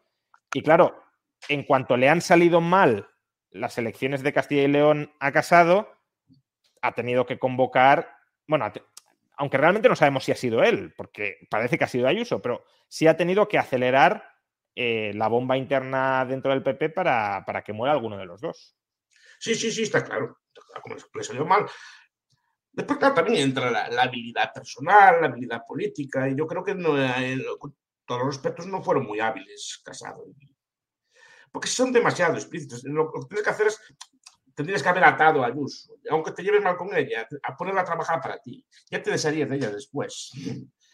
[0.54, 1.04] Y claro,
[1.50, 3.10] en cuanto le han salido mal
[3.52, 5.92] las elecciones de Castilla y León a Casado,
[6.82, 8.16] ha tenido que convocar,
[8.48, 8.72] bueno,
[9.36, 12.64] aunque realmente no sabemos si ha sido él, porque parece que ha sido Ayuso, pero
[12.88, 14.37] sí ha tenido que acelerar
[14.80, 18.78] eh, la bomba interna dentro del PP para, para, que muera alguno de los dos.
[19.40, 20.38] Sí, sí, sí, está claro.
[20.84, 21.66] Como le salió mal.
[22.72, 27.44] Después, también entra la, habilidad personal, la habilidad política, y yo creo que no, eh,
[28.06, 30.28] todos los aspectos no fueron muy hábiles casados.
[31.52, 32.84] Porque son demasiado explícitos.
[32.84, 33.82] Lo, que tienes que hacer es,
[34.54, 37.86] tendrías que haber atado a Ayuso, aunque te lleves mal con ella, a ponerla a
[37.86, 38.64] trabajar para ti.
[38.92, 40.32] Ya te desharías de ella después.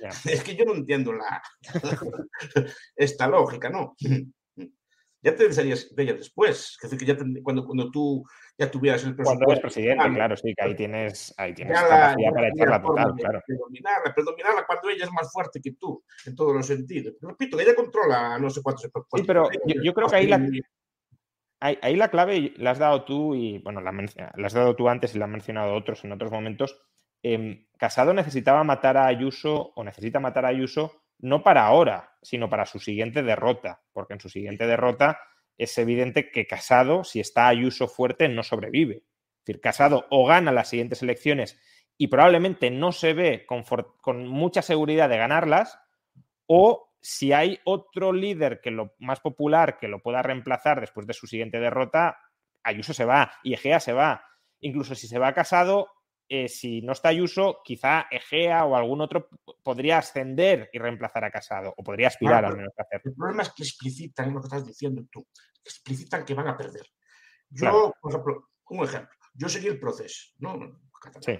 [0.25, 1.41] Es que yo no entiendo la,
[2.95, 3.95] esta lógica, ¿no?
[5.23, 6.77] ya te desharías de ella después.
[6.81, 8.25] Es decir, que ya cuando, cuando tú
[8.57, 9.45] ya tuvieras el presupuesto.
[9.45, 13.41] Cuando eres presidente, claro, sí, que ahí tienes, ahí tienes capacidad para echarla total, claro.
[13.47, 17.15] Predominarla, predominarla cuando ella es más fuerte que tú, en todos los sentidos.
[17.21, 19.49] Repito, ella controla no sé cuántos Sí, pero
[19.81, 20.45] yo, creo que ahí la,
[21.61, 25.15] ahí, la clave la has dado tú y, bueno, la, la, has dado tú antes
[25.15, 26.77] y la han mencionado otros en otros momentos.
[27.23, 32.49] Eh, Casado necesitaba matar a Ayuso o necesita matar a Ayuso no para ahora, sino
[32.49, 35.19] para su siguiente derrota, porque en su siguiente derrota
[35.57, 38.95] es evidente que Casado, si está Ayuso fuerte, no sobrevive.
[38.95, 41.59] Es decir, Casado o gana las siguientes elecciones
[41.97, 43.63] y probablemente no se ve con,
[44.01, 45.79] con mucha seguridad de ganarlas,
[46.47, 51.13] o si hay otro líder que lo más popular que lo pueda reemplazar después de
[51.13, 52.17] su siguiente derrota,
[52.63, 54.25] Ayuso se va y Egea se va.
[54.61, 55.89] Incluso si se va Casado,
[56.35, 59.29] eh, si no está Ayuso, quizá Egea o algún otro
[59.61, 63.11] podría ascender y reemplazar a Casado, o podría aspirar al menos a hacerlo.
[63.11, 65.27] El problema es que explicitan lo que estás diciendo tú,
[65.63, 66.87] explicitan que van a perder.
[67.51, 70.81] Yo, por ejemplo, un ejemplo, yo seguí el proceso, ¿no?
[71.21, 71.37] Sí.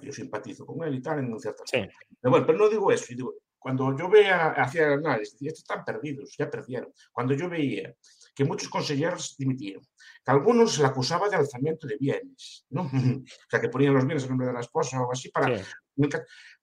[0.00, 1.86] Yo simpatizo con él y tal, en un cierto sí.
[2.22, 5.84] Pero bueno, pero no digo eso, digo, cuando yo veía hacia el análisis, estos están
[5.84, 6.90] perdidos, ya perdieron.
[7.12, 7.94] Cuando yo veía
[8.38, 9.82] que muchos consejeros dimitieron,
[10.24, 12.82] que algunos se le acusaba de alzamiento de bienes, ¿no?
[12.82, 15.60] o sea, que ponían los bienes en nombre de la esposa o así para...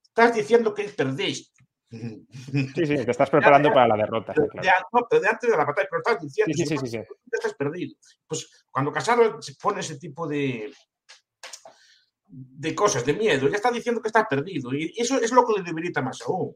[0.02, 1.66] Estás diciendo que perdiste.
[1.92, 2.26] Sí,
[2.74, 4.34] sí, te estás preparando para la derrota.
[4.38, 7.54] no, pero de antes de la batalla, pero estás diciendo sí, sí, sí, que estás
[7.56, 7.98] perdido.
[8.26, 10.72] Pues cuando Casado se pone ese tipo de,
[12.28, 14.74] de cosas, de miedo, ya está diciendo que estás perdido.
[14.74, 16.56] Y eso es lo que le debilita más aún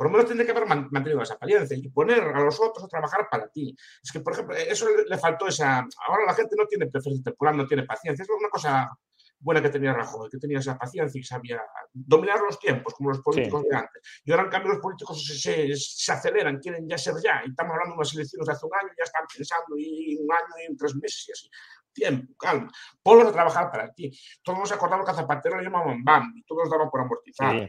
[0.00, 2.88] por lo menos tiene que haber mantenido esa apariencia y poner a los otros a
[2.88, 3.76] trabajar para ti.
[4.02, 5.86] Es que, por ejemplo, eso le, faltó esa...
[6.08, 8.22] Ahora la gente no tiene preferencia temporal, no tiene paciencia.
[8.22, 8.90] Es una cosa
[9.38, 11.60] buena que tenía Rajoy, que tenía esa paciencia y sabía
[11.92, 14.02] dominar los tiempos, como los políticos de antes.
[14.24, 17.42] Y ahora, en cambio, los políticos se, se, aceleran, quieren ya ser ya.
[17.44, 20.32] Y estamos hablando de unas elecciones de hace un año, ya están pensando y un
[20.32, 21.50] año y en tres meses y así.
[21.92, 22.70] Tiempo, calma.
[23.02, 24.10] Ponlos a trabajar para ti.
[24.42, 27.68] Todos nos acordamos que a Zapatero le llamaban Bambi, todos daban por amortizar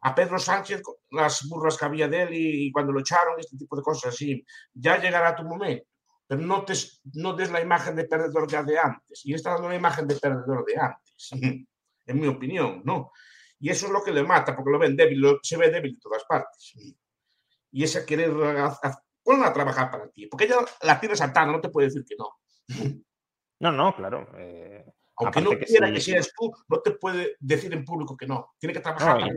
[0.00, 3.76] a Pedro Sánchez las burlas que había de él y, cuando lo echaron, este tipo
[3.76, 4.44] de cosas así.
[4.74, 5.86] Ya llegará tu momento,
[6.26, 6.74] pero no, te,
[7.14, 9.24] no des la imagen de perdedor ya de antes.
[9.24, 11.30] Y está dando la imagen de perdedor de antes,
[12.06, 13.12] en mi opinión, ¿no?
[13.58, 16.00] Y eso es lo que le mata, porque lo ven débil, se ve débil en
[16.00, 16.74] todas partes.
[17.72, 18.32] Y ese querer,
[19.22, 22.16] ponla a trabajar para ti, porque ella la tiene saltada, no te puede decir que
[22.16, 22.38] no.
[23.58, 24.28] No, no, claro.
[24.36, 24.84] Eh,
[25.16, 28.54] Aunque no quiera que, seas tú, no te puede decir en público que no.
[28.58, 29.30] Tiene que trabajar.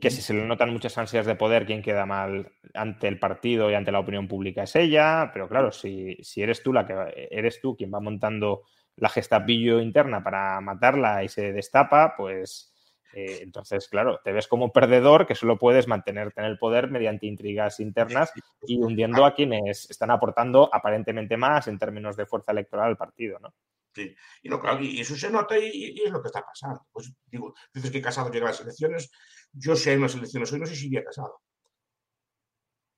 [0.00, 3.70] Que, si se le notan muchas ansias de poder, quien queda mal ante el partido
[3.70, 5.30] y ante la opinión pública es ella.
[5.32, 8.62] Pero claro, si, si eres tú la que eres tú quien va montando
[8.96, 12.73] la gestapillo interna para matarla y se destapa, pues
[13.14, 17.26] eh, entonces, claro, te ves como perdedor que solo puedes mantenerte en el poder mediante
[17.26, 18.32] intrigas internas
[18.66, 23.38] y hundiendo a quienes están aportando aparentemente más en términos de fuerza electoral al partido,
[23.38, 23.54] ¿no?
[23.94, 24.12] Sí,
[24.42, 26.84] y, no, claro, y eso se nota y, es lo que está pasando.
[26.90, 29.12] Pues digo, dices que Casado llega a las elecciones,
[29.52, 31.40] yo si hay unas elecciones hoy no sé si iría Casado.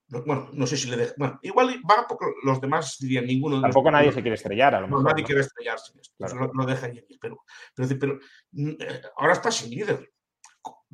[0.09, 1.15] Bueno, no sé si le deja.
[1.17, 3.61] Bueno, igual va porque los demás dirían ninguno.
[3.61, 5.03] Tampoco nadie se quiere estrellar, a lo mejor.
[5.03, 6.49] No, nadie quiere estrellarse en esto.
[6.55, 7.05] Lo, deja ahí.
[7.21, 7.45] Pero,
[7.75, 8.19] pero, pero,
[8.53, 10.13] mm, eh, ahora está sin líder.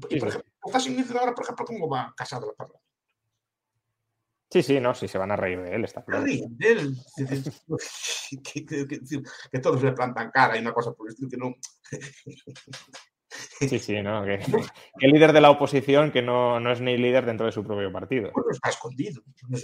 [0.08, 2.82] Y, por ejemplo, está sin líder ahora, por ejemplo, ¿cómo va casado la Parlamento?
[4.50, 6.24] Sí, sí, no, sí se van a reír de él, está claro.
[6.24, 6.94] de él.
[8.44, 8.86] que, que,
[9.50, 11.54] que, todos le plantan cara y una cosa por el estilo que no.
[13.58, 14.24] Sí, sí, ¿no?
[14.98, 17.64] Que, el líder de la oposición que no, no, es ni líder dentro de su
[17.64, 18.30] propio partido.
[18.32, 19.22] Bueno, está escondido,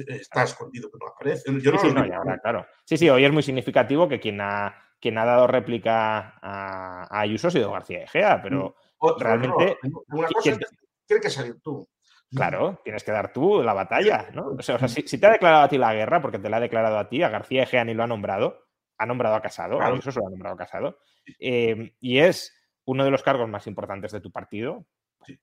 [0.08, 1.44] está escondido, que no aparece.
[1.60, 2.66] Yo sí, sí, no, ahora, claro.
[2.84, 7.20] Sí, sí, hoy es muy significativo que quien ha, quien ha dado réplica a, a
[7.20, 9.78] Ayuso ha sido García Egea, pero mm, realmente...
[10.08, 10.58] una cosa
[11.06, 11.88] tiene que salir tú.
[12.30, 14.48] Claro, tienes que dar tú la batalla, ¿no?
[14.58, 16.98] O sea, si, te ha declarado a ti la guerra, porque te la ha declarado
[16.98, 18.66] a ti, a García Egea ni lo ha nombrado,
[18.98, 20.98] ha nombrado a Casado, a Ayuso se lo ha nombrado a Casado,
[21.40, 22.54] eh, y es
[22.88, 24.86] uno de los cargos más importantes de tu partido,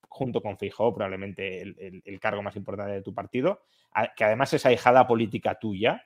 [0.09, 3.61] junto con Fijó, probablemente el, cargo más importante de tu partido,
[4.15, 6.03] que además es ahijada política tuya,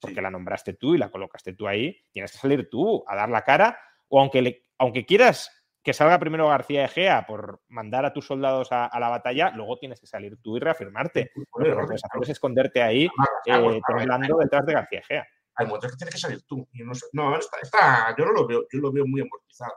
[0.00, 3.28] porque la nombraste tú y la colocaste tú ahí, tienes que salir tú a dar
[3.28, 3.78] la cara,
[4.08, 8.90] o aunque, aunque quieras que salga primero García Egea por mandar a tus soldados a,
[8.98, 11.30] la batalla, luego tienes que salir tú y reafirmarte.
[11.36, 13.08] Lo que puedes hacer es esconderte ahí,
[13.46, 15.28] eh, temblando detrás de García Egea.
[15.54, 16.68] Hay momentos que tienes que salir tú.
[17.12, 19.72] no, está, yo no lo veo, yo lo veo muy amortizado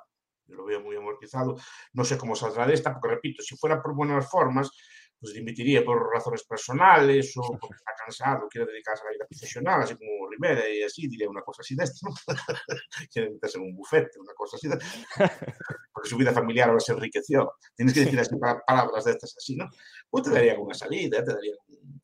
[0.48, 1.56] lo veo muy amortizado.
[1.94, 4.72] No sé cómo saldrá de esta, porque repito, si fuera por buenas formas,
[5.20, 9.82] pues dimitiría por razones personales o porque está cansado, quiere dedicarse a la vida profesional,
[9.82, 12.16] así como Rivera y así, diría una cosa así de esto, ¿no?
[13.12, 14.78] quiere meterse en un bufete, una cosa así de
[15.94, 17.54] porque su vida familiar ahora se enriqueció.
[17.74, 18.36] Tienes que decir así
[18.68, 19.70] palabras de estas así, ¿no?
[20.10, 22.02] Pues te daría una salida, te daría un,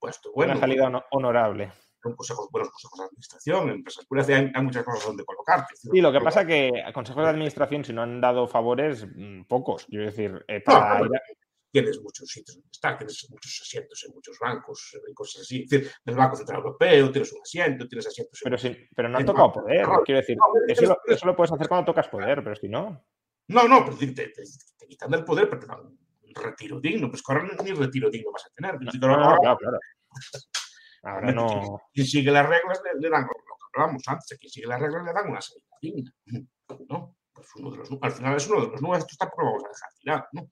[0.00, 0.52] puesto bueno.
[0.52, 5.24] Una salida honorable consejos, buenos consejos de administración, empresas puras, hay, hay muchas cosas donde
[5.24, 5.74] colocarte.
[5.76, 9.86] Sí, lo que pasa que consejos de administración, si no han dado favores, mm, pocos.
[9.86, 11.00] Quiero decir, eh, para
[11.70, 15.64] Tienes muchos sitios donde estar, tienes muchos asientos en muchos bancos y cosas así.
[15.64, 18.40] Es decir, en el Banco Central Europeo tienes un asiento, tienes asientos.
[18.42, 20.38] Pero, sí, pero no han tocado poder, quiero decir.
[20.66, 23.04] eso, lo, eso, lo, puedes hacer cuando tocas poder, pero si no.
[23.48, 24.30] No, no, pero te, te,
[24.78, 27.10] te quitan el poder, pero te dan un retiro digno.
[27.10, 28.80] Pues ahora ni retiro digno vas a tener.
[28.80, 29.78] No, no, claro, claro.
[31.08, 31.80] Ahora no.
[31.92, 35.12] Quien sigue las reglas le, dan lo que hablábamos antes, quien sigue las reglas le
[35.12, 36.12] dan una salida digna.
[36.88, 37.16] ¿no?
[37.32, 39.68] Pues uno de los, al final es uno de los nuestros, tampoco lo vamos a
[40.04, 40.48] dejar ¿no?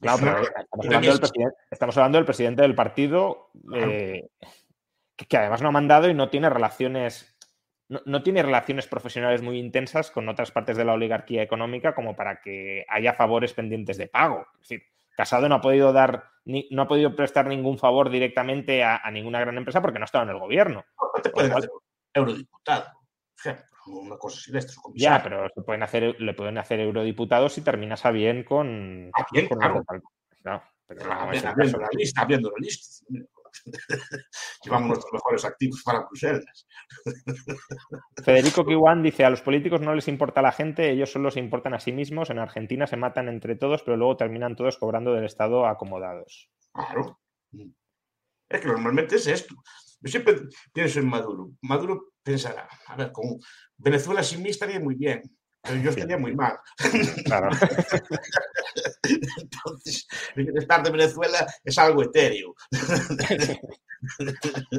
[0.00, 4.28] Claro, pero estamos hablando, del presidente, estamos hablando del presidente del partido eh,
[5.16, 7.34] que, que, además no ha mandado y no tiene relaciones.
[7.88, 12.16] No, no, tiene relaciones profesionales muy intensas con otras partes de la oligarquía económica como
[12.16, 14.46] para que haya favores pendientes de pago.
[14.54, 14.82] Es decir,
[15.16, 19.40] Casado no ha podido dar, ni, no ha podido prestar ningún favor directamente a, ninguna
[19.40, 20.84] gran empresa porque no estaba en el gobierno.
[21.00, 21.70] No te pueden hacer
[22.12, 22.84] eurodiputado,
[23.86, 24.74] una cosa así de esto.
[24.94, 29.10] Ya, pero se pueden hacer, le pueden hacer eurodiputados si terminas a bien con.
[29.14, 29.82] A bien, claro.
[30.44, 33.06] No, pero no, viendo la lista, viendo la lista.
[34.64, 36.66] Llevamos nuestros mejores activos para Bruselas.
[38.24, 41.74] Federico Kiwan dice, a los políticos no les importa la gente, ellos solo se importan
[41.74, 42.30] a sí mismos.
[42.30, 46.50] En Argentina se matan entre todos, pero luego terminan todos cobrando del Estado acomodados.
[46.72, 47.20] Claro.
[48.48, 49.54] Es que normalmente es esto.
[50.00, 50.36] Yo siempre
[50.72, 51.50] pienso en Maduro.
[51.62, 53.38] Maduro pensará, a ver, con
[53.76, 55.22] Venezuela sin mí estaría muy bien
[55.66, 56.58] pero yo estaría muy mal.
[57.24, 57.50] Claro.
[59.40, 60.06] Entonces,
[60.36, 62.54] estar de Venezuela es algo etéreo.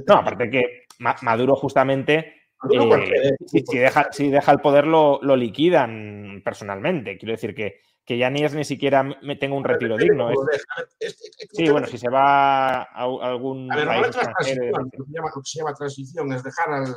[0.08, 2.38] No, aparte que Maduro justamente
[2.72, 7.18] eh, si, deja, si, deja, el poder lo, lo, liquidan personalmente.
[7.18, 10.32] Quiero decir que, que, ya ni es ni siquiera me tengo un retiro digno.
[11.52, 13.72] sí, bueno, si se va a, algún.
[13.72, 16.96] A ver, país extranjero, lo, que llama, lo que se llama transición es dejar al,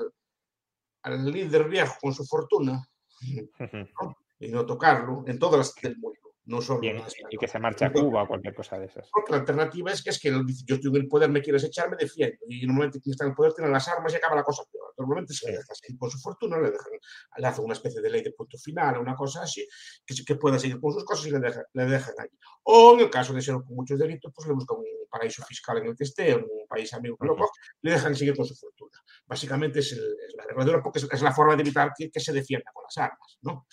[1.02, 2.82] al líder viejo con su fortuna
[3.20, 6.18] y no tocarlo en todas las del mundo.
[6.46, 9.08] No solo y, que se marche a Cuba o cualquier cosa de esas.
[9.12, 11.88] Porque la alternativa es que es que yo estoy en el poder, me quieres echar,
[11.88, 12.38] me defiendo.
[12.48, 14.64] Y normalmente quien está en el poder tiene las armas y acaba la cosa.
[15.00, 16.92] Normalmente se le deja seguir con su fortuna, le, dejan,
[17.38, 19.66] le hacen una especie de ley de punto final, una cosa así,
[20.04, 22.38] que, que pueda seguir con sus cosas y le dejan, le dejan allí.
[22.64, 25.78] O en el caso de ser con muchos delitos, pues le buscan un paraíso fiscal
[25.78, 27.36] en el que esté, un país amigo que lo
[27.82, 28.98] le dejan seguir con su fortuna.
[29.26, 29.98] básicamente es,
[30.36, 33.66] la regla porque es, la forma de evitar que, se defienda con las armas, ¿no?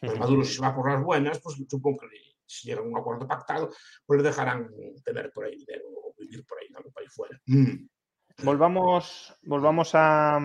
[0.00, 2.06] Pues Maduro, si se va por las buenas, pues supongo que
[2.46, 3.70] si llega a un acuerdo pactado,
[4.06, 4.68] pues le dejarán
[5.04, 7.38] tener por ahí dinero o vivir por ahí, en algún país fuera.
[7.46, 7.88] Mm.
[8.42, 10.40] Volvamos, volvamos a,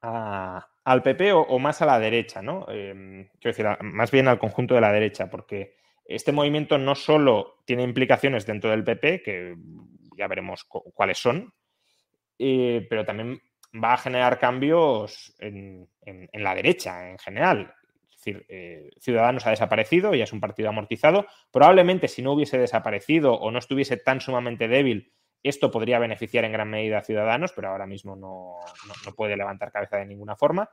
[0.00, 2.66] al PP o, más a la derecha, ¿no?
[2.68, 7.62] Em, quiero decir, más bien al conjunto de la derecha, porque este movimiento no solo
[7.64, 9.56] tiene implicaciones dentro del PP, que
[10.16, 11.52] ya veremos cuáles son,
[12.38, 13.40] eh, pero también
[13.72, 15.88] va a generar cambios en,
[16.32, 17.74] la derecha en general.
[18.08, 21.26] Es decir, eh, Ciudadanos ha desaparecido, ya es un partido amortizado.
[21.50, 25.12] Probablemente si no hubiese desaparecido o no estuviese tan sumamente débil,
[25.42, 28.58] esto podría beneficiar en gran medida a Ciudadanos, pero ahora mismo no,
[29.14, 30.68] puede levantar cabeza de ninguna forma.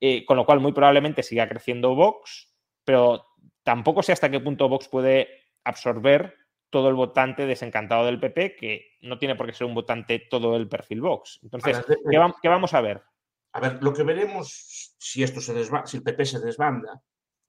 [0.00, 2.52] Eh, con lo cual, muy probablemente siga creciendo Vox,
[2.84, 3.26] pero
[3.62, 5.28] tampoco sé hasta qué punto Vox puede
[5.64, 6.34] absorber
[6.70, 10.56] todo el votante desencantado del PP, que no tiene por qué ser un votante todo
[10.56, 11.38] el perfil Vox.
[11.42, 11.84] Entonces,
[12.42, 13.02] ¿qué, vamos a ver?
[13.52, 17.00] A ver, lo que veremos si esto se desba si el PP se desbanda,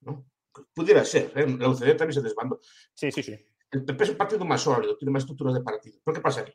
[0.02, 0.28] ¿no?
[0.74, 1.48] Pudiera ser, ¿eh?
[1.48, 2.60] la UCD también se desbandó.
[2.93, 3.46] Sí, sí, sí.
[3.76, 5.99] El PP es un partido más sólido, tiene más estructuras de partido.
[6.03, 6.53] ¿Pero qué pasa aquí?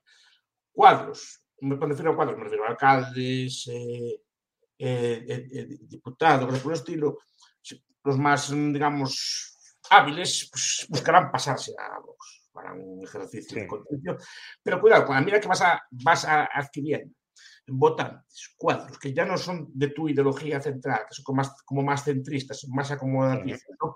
[0.73, 4.23] Cuadros, me refiero a cuadros, me refiero a alcaldes, eh,
[4.79, 7.19] eh, diputados, por el estilo,
[8.05, 14.17] los más, digamos, hábiles, pues buscarán pasarse a Vox para un ejercicio de contención.
[14.63, 17.15] Pero cuidado, con la mira que vas, a, vas a adquiriendo
[17.67, 21.83] votantes, cuadros, que ya no son de tu ideología central, que son como más, como
[21.83, 23.95] más centristas, más acomodatistas, ¿no?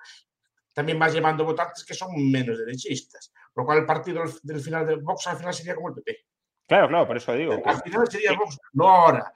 [0.75, 4.87] También vas llevando votantes que son menos derechistas, por lo cual el partido del final
[4.87, 6.19] de Vox al final sería como el PP.
[6.67, 7.63] Claro, claro, por eso digo.
[7.65, 9.33] Al final sería Vox, no ahora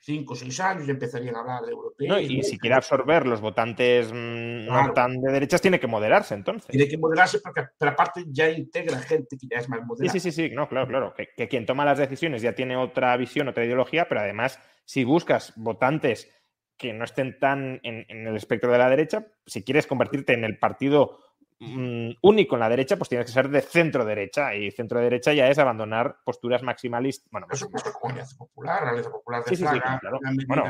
[0.00, 2.18] cinco o seis años y empezaría a hablar de europeo.
[2.18, 6.68] y si quiere absorber los votantes mm, no tan de derechas, tiene que moderarse entonces.
[6.68, 10.12] Tiene que moderarse porque, pero aparte ya integra gente que ya es más moderada.
[10.12, 11.14] Sí, sí, sí, no, claro, claro.
[11.14, 15.52] Que, quien toma las decisiones ya tiene otra visión, otra ideología, pero además, si buscas
[15.56, 16.32] votantes
[16.80, 20.44] que no estén tan en, en el espectro de la derecha, si quieres convertirte en
[20.44, 21.20] el partido
[21.62, 24.54] Mm, único en la derecha, pues tienes que ser de centro derecha.
[24.54, 27.30] Y centro derecha ya es abandonar posturas maximalistas.
[27.30, 30.18] Bueno, Eso pasa como Alianza Popular, Alianza Popular de sí, claro.
[30.46, 30.64] bueno,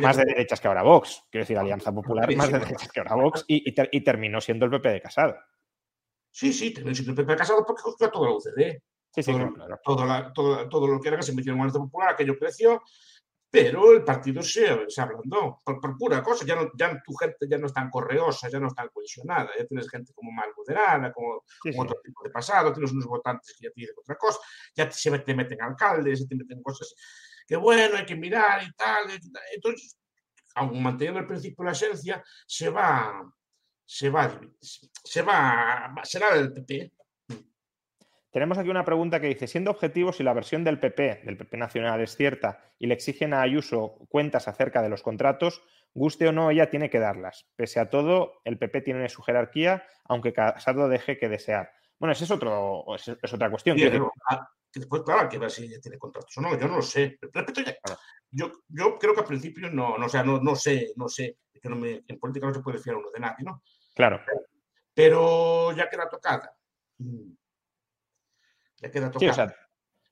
[0.00, 1.24] más de derechas que ahora Vox.
[1.30, 3.44] Quiero decir, Alianza Popular, más de derechas que ahora Vox.
[3.48, 5.36] Y, y, terminó siendo el PP de Casado.
[6.30, 8.80] Sí, sí, terminó siendo el PP de Casado porque cogió a todo la UCD.
[9.10, 9.80] Sí, sí, todo, claro.
[9.82, 12.82] Todo, todo, todo, lo que era que se metió en Alianza Popular, aquello creció
[13.50, 16.44] pero el partido se, se ablandó por, pura cosa.
[16.44, 19.50] Ya, no, ya tu gente ya no es tan correosa, ya no es tan cohesionada.
[19.58, 21.44] Ya tienes gente como más moderada, como,
[21.78, 24.38] otro tipo de pasado, tienes unos votantes que ya tienen otra cosa,
[24.74, 26.94] ya se te meten alcaldes, se te meten cosas
[27.46, 29.10] que bueno, hay que mirar y tal.
[29.54, 29.98] Entonces,
[30.54, 33.24] aun manteniendo el principio de la esencia, se va,
[33.84, 36.92] se va, se va, será el PP,
[38.30, 41.56] tenemos aquí una pregunta que dice, siendo objetivo, si la versión del PP, del PP
[41.56, 45.62] Nacional, es cierta y le exigen a Ayuso cuentas acerca de los contratos,
[45.94, 47.48] guste o no, ella tiene que darlas.
[47.56, 51.70] Pese a todo, el PP tiene su jerarquía, aunque Casado deje que desear.
[51.98, 53.76] Bueno, esa es, otro, es, otra cuestión.
[54.30, 56.82] Ah, después, claro, hay que ver si ella tiene contratos o no, yo no lo
[56.82, 57.18] sé.
[58.30, 62.18] yo, yo creo que al principio no, no, sea, no, no sé, no sé, en
[62.20, 63.62] política no se puede fiar uno de nadie, ¿no?
[63.94, 64.20] Claro.
[64.94, 66.54] Pero ya queda tocada.
[68.80, 69.54] Le queda tocar.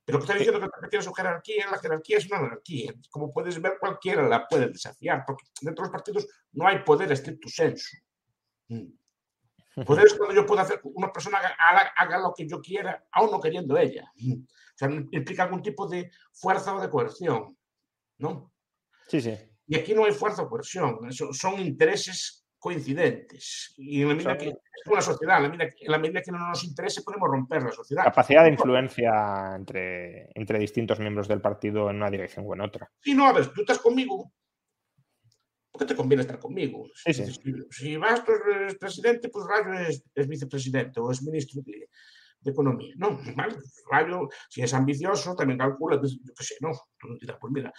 [0.06, 2.94] Pero que está diciendo que tiene su jerarquía, la jerarquía es una anarquía.
[3.10, 7.10] Como puedes ver, cualquiera la puede desafiar, porque dentro de los partidos no hay poder
[7.10, 7.96] estricto sensu.
[8.68, 8.86] Mm.
[9.84, 13.38] Poder es cuando yo puedo hacer una persona haga, lo que yo quiera, aún no
[13.38, 14.10] queriendo ella.
[14.16, 14.42] Mm.
[14.42, 17.58] O sea, implica algún tipo de fuerza o de coerción,
[18.18, 18.54] ¿no?
[19.06, 19.36] Sí, sí.
[19.66, 23.74] Y aquí no hay fuerza o coerción, son intereses coincidentes.
[23.76, 25.42] Y en la medida que es una sociedad, en
[25.86, 28.02] la, medida, que no nos interese, podemos romper la sociedad.
[28.02, 32.90] Capacidad de influencia entre, entre distintos miembros del partido en una dirección o en otra.
[33.00, 34.32] Sí, no, a ver, tú estás conmigo.
[35.70, 36.88] ¿Por qué te conviene estar conmigo?
[36.92, 37.32] Sí, sí.
[37.70, 39.72] Si, vas, tú eres presidente, pues Rayo
[40.12, 41.88] es, vicepresidente o es ministro de,
[42.44, 42.94] Economía.
[42.96, 43.18] No,
[43.90, 46.70] Rayo, si es ambicioso, también calcula, pues, yo qué sé, no.
[46.96, 47.72] Tú no dirás, pues mira,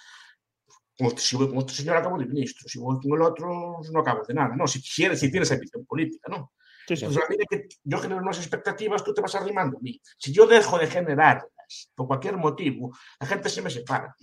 [1.17, 4.23] si voy con este señor acabo de ministro, si voy con el otro no acabo
[4.27, 4.67] de nada, ¿no?
[4.67, 6.53] Si quieres, si tienes ambición política, ¿no?
[6.87, 7.05] Sí, sí.
[7.05, 9.99] Entonces, a medida que yo genero unas expectativas, tú te vas arrimando a mí.
[10.17, 14.15] Si yo dejo de generarlas por cualquier motivo, la gente se me separa.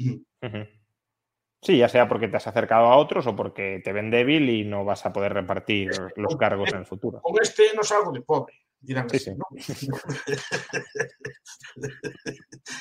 [1.61, 4.65] Sí, ya sea porque te has acercado a otros o porque te ven débil y
[4.65, 7.21] no vas a poder repartir los cargos en el futuro.
[7.21, 9.47] Con este no salgo de pobre dirán sí, ¿no?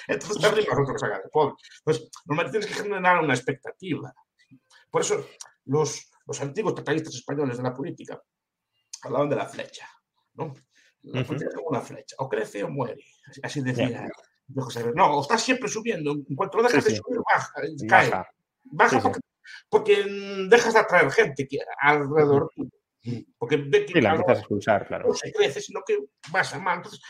[0.07, 1.55] Entonces te arriba se haga de pobre.
[1.83, 4.13] Pues normalmente tienes que generar una expectativa.
[4.89, 5.25] Por eso
[5.65, 8.21] los, los antiguos tratadistas españoles de la política
[9.03, 9.87] hablaban de la flecha,
[10.35, 10.53] ¿no?
[11.03, 13.03] La política es como una flecha, o crece o muere,
[13.41, 14.07] así decía
[14.95, 16.11] No, está siempre subiendo.
[16.11, 17.51] En cuanto lo dejas de subir, baja,
[17.89, 18.09] cae.
[18.09, 18.27] Baja,
[18.63, 19.19] baja porque,
[19.67, 20.05] porque,
[20.49, 21.45] dejas de atraer gente
[21.81, 22.49] alrededor
[23.37, 25.09] Porque ve que la empiezas a expulsar, claro.
[25.09, 25.97] no se crece, sino que
[26.31, 26.77] vas a mal.
[26.77, 27.01] Entonces,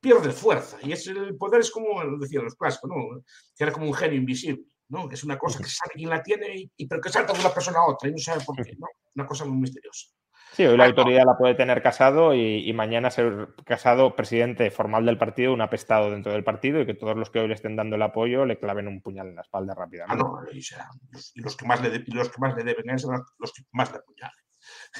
[0.00, 0.78] pierdes fuerza.
[0.82, 3.22] Y es el poder es como decían los clásicos, ¿no?
[3.56, 5.10] Que era como un genio invisible, ¿no?
[5.10, 7.78] Es una cosa que sabe quién la tiene, y, pero que salta de una persona
[7.78, 8.86] a otra y no sabe por qué, ¿no?
[9.14, 10.08] Una cosa muy misteriosa.
[10.52, 15.18] Sí, hoy la autoridad la puede tener casado y, mañana ser casado presidente formal del
[15.18, 17.96] partido, un apestado dentro del partido y que todos los que hoy le estén dando
[17.96, 20.24] el apoyo le claven un puñal en la espalda rápidamente.
[20.24, 20.62] Ah, no, y,
[21.42, 24.44] los, que más le los que más le deben ser los que más le apuñalen,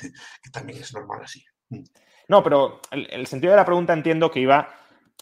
[0.42, 1.44] que también es normal así.
[1.70, 1.84] Mm.
[2.28, 4.74] No, pero el, sentido de la pregunta entiendo que iba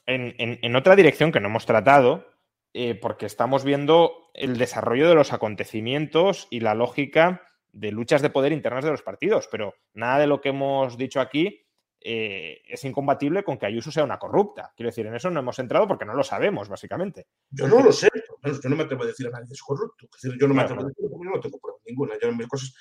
[0.07, 2.27] en, otra dirección que no hemos tratado,
[2.73, 8.31] eh, porque estamos viendo el desarrollo de los acontecimientos y la lógica de luchas de
[8.31, 11.65] poder internas de los partidos, pero nada de lo que hemos dicho aquí
[12.07, 14.73] eh, es incompatible con que Ayuso sea una corrupta.
[14.77, 17.29] Quiero decir, en eso no hemos entrado porque no lo sabemos, básicamente.
[17.51, 18.09] Yo no lo sé,
[18.43, 20.07] yo no me atrevo a decir a nadie es corrupto.
[20.15, 22.15] Es decir, yo no me atrevo a decir porque yo no tengo prueba ninguna.
[22.21, 22.75] Yo en cosas,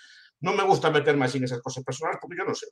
[0.44, 2.68] no me gusta meterme así en esas cosas personales porque yo no sé.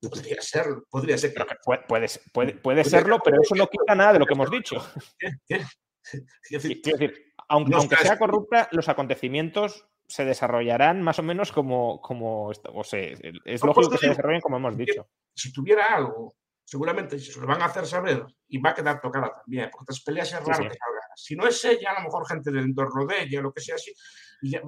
[0.00, 1.34] podría ser, podría ser.
[1.64, 4.76] puede, puede, puede, serlo, pero eso no quita nada de lo que hemos dicho.
[5.46, 12.48] Quiero decir, aunque, aunque sea corrupta, los acontecimientos se desarrollarán más o menos como, como
[12.48, 13.00] o sea,
[13.44, 15.08] es lógico que se desarrollen como hemos dicho.
[15.34, 19.32] Si tuviera algo, seguramente se lo van a hacer saber y va a quedar tocada
[19.32, 21.00] también, porque estas peleas es raro que salga.
[21.16, 23.76] Si no es ella, a lo mejor gente del entorno de ella, lo que sea
[23.76, 23.92] así,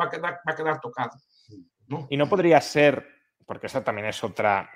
[0.01, 0.81] va a quedar, va a quedar
[2.09, 3.07] Y no podría ser,
[3.47, 4.71] porque esa también es otra.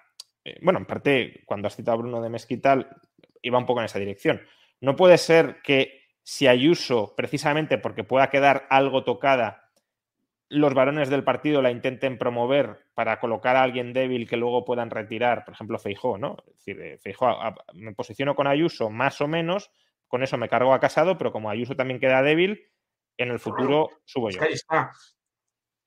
[0.44, 2.88] Eh, bueno, en parte, cuando has citado a Bruno de Mezquital,
[3.42, 4.40] iba un poco en esa dirección.
[4.80, 9.70] No puede ser que si Ayuso, precisamente porque pueda quedar algo tocada,
[10.48, 14.90] los varones del partido la intenten promover para colocar a alguien débil que luego puedan
[14.90, 16.36] retirar, por ejemplo, Feijó, ¿no?
[16.46, 17.34] Es decir, eh, Feijó,
[17.72, 19.70] me posiciono con Ayuso más o menos,
[20.08, 22.68] con eso me cargo a Casado, pero como Ayuso también queda débil,
[23.16, 24.42] en el futuro subo yo.
[24.42, 24.92] Ahí está.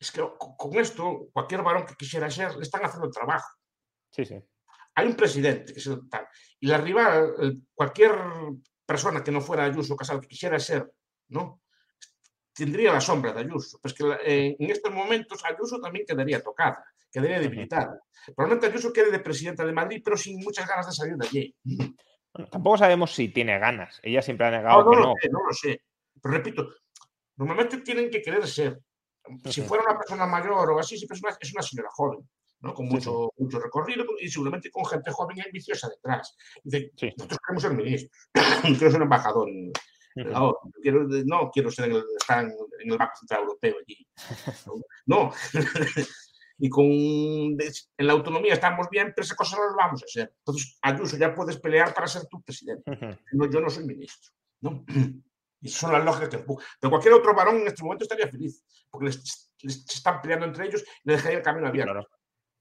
[0.05, 3.49] Es que con esto, cualquier varón que quisiera ser, le están haciendo el trabajo.
[4.11, 4.35] Sí, sí.
[4.93, 6.27] Hay un presidente que es el tal,
[6.59, 8.15] y la rival, cualquier
[8.85, 10.89] persona que no fuera Ayuso Casado que quisiera ser,
[11.29, 11.61] ¿no?
[12.55, 13.79] tendría la sombra de Ayuso.
[13.81, 17.99] Pues que eh, en estos momentos Ayuso también quedaría tocada, quedaría debilitada.
[18.35, 21.55] Probablemente Ayuso quede de presidenta de Madrid, pero sin muchas ganas de salir de allí.
[22.49, 23.99] tampoco sabemos si tiene ganas.
[24.01, 25.07] Ella siempre ha negado no, no que no.
[25.07, 25.81] Lo sé, no lo sé.
[26.21, 26.69] Pero repito,
[27.35, 28.79] normalmente tienen que querer ser.
[29.45, 32.27] Si fuera una persona mayor o así, es una, señora joven.
[32.61, 32.73] ¿no?
[32.73, 36.35] con mucho, mucho recorrido y seguramente con gente joven y ambiciosa detrás.
[36.63, 38.11] Dice, nosotros queremos ser ministros,
[38.79, 39.49] quiero ser embajador
[40.15, 44.07] no, quiero, no quiero ser en el, estar en, el Banco Central Europeo allí.
[45.05, 45.31] No.
[46.57, 47.57] y con en
[47.97, 50.33] la autonomía estamos bien, pero esa cosa no lo vamos a hacer.
[50.39, 52.91] Entonces, Ayuso, ya puedes pelear para ser tu presidente.
[53.33, 54.31] no, yo no soy ministro.
[54.61, 54.85] ¿no?
[55.65, 56.63] Y son las lógicas que empujan.
[56.79, 60.83] Pero cualquier otro varón en este momento estaría feliz, porque les, están peleando entre ellos
[61.03, 62.07] y le dejaría el camino abierto.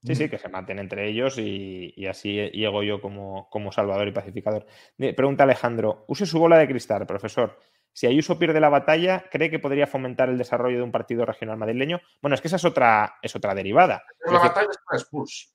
[0.01, 4.11] Sí, sí, que se maten entre ellos y, así llego yo como, como, salvador y
[4.11, 4.65] pacificador.
[4.97, 7.59] Pregunta Alejandro, use su bola de cristal, profesor.
[7.93, 11.57] Si Ayuso pierde la batalla, ¿cree que podría fomentar el desarrollo de un partido regional
[11.57, 12.01] madrileño?
[12.23, 14.03] Bueno, es que esa es otra, es otra derivada.
[14.25, 15.49] la batalla es para expulse.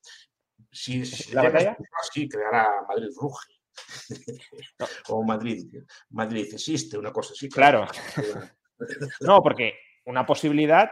[0.71, 1.77] Si, ¿La batalla?
[2.13, 3.60] sí, creará Madrid ruge.
[5.09, 5.65] o Madrid,
[6.09, 7.49] Madrid existe, una cosa así.
[7.49, 7.87] Claro.
[9.21, 10.91] no, porque una posibilidad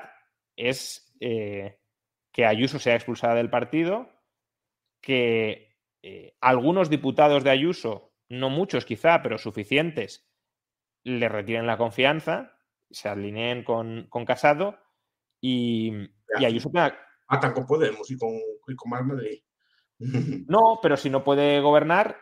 [0.55, 1.79] es eh,
[2.31, 4.09] que Ayuso sea expulsada del partido,
[5.01, 10.29] que eh, algunos diputados de Ayuso, no muchos quizá, pero suficientes,
[11.03, 12.57] le retiren la confianza,
[12.91, 14.77] se alineen con, Casado
[15.41, 15.91] y,
[16.39, 16.71] y Ayuso
[17.27, 18.31] Atan con Podemos y con,
[18.67, 19.41] y con Más Madrid.
[20.47, 22.17] No, pero si no puede gobernar,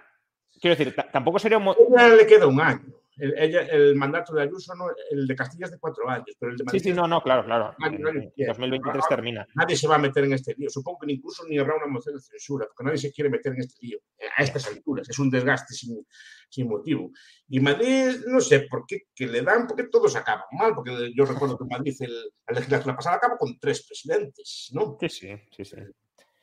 [0.60, 1.74] quiero decir, tampoco sería un...
[2.18, 2.98] le queda un año.
[3.20, 6.58] El, el mandato de Ayuso, no, el de Castilla es de cuatro años, pero el
[6.58, 7.74] de Madrid Sí, sí, no, no, claro, claro.
[7.80, 9.48] 2023 termina.
[9.56, 10.70] Nadie se va a meter en este lío.
[10.70, 13.62] Supongo que incluso ni habrá una moción de censura, porque nadie se quiere meter en
[13.62, 15.10] este lío eh, a estas alturas.
[15.10, 16.06] Es un desgaste sin,
[16.48, 17.12] sin motivo.
[17.50, 21.26] Y Madrid, no sé por qué que le dan, porque todos acaban mal, porque yo
[21.26, 24.96] recuerdo que Madrid, el, la legislatura pasada, acabó con tres presidentes, ¿no?
[25.00, 25.78] Sí, sí, sí, sí.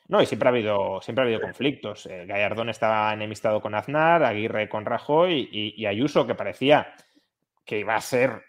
[0.07, 2.05] No, y siempre ha habido, siempre ha habido conflictos.
[2.05, 6.93] Eh, Gallardón estaba enemistado con Aznar, Aguirre con Rajoy y, Ayuso, que parecía
[7.65, 8.43] que iba a ser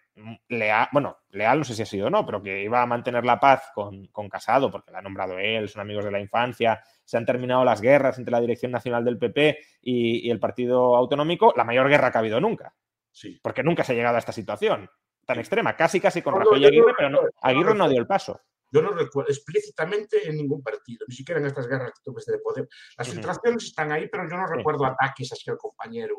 [0.48, 3.24] leal, bueno, leal no sé si ha sido o no, pero que iba a mantener
[3.24, 7.16] la paz con, Casado, porque la ha nombrado él, son amigos de la infancia, se
[7.16, 11.64] han terminado las guerras entre la Dirección Nacional del PP y, el Partido Autonómico, la
[11.64, 12.74] mayor guerra que ha habido nunca.
[13.10, 13.40] Sí.
[13.42, 14.90] Porque nunca se ha llegado a esta situación
[15.24, 18.40] tan extrema, casi casi con Rajoy y Aguirre, pero no, Aguirre no dio el paso.
[18.70, 22.68] Yo no recuerdo explícitamente en ningún partido, ni siquiera en estas guerras que de poder.
[22.98, 26.16] Las filtraciones están ahí, pero yo no recuerdo ataques hacia el compañero.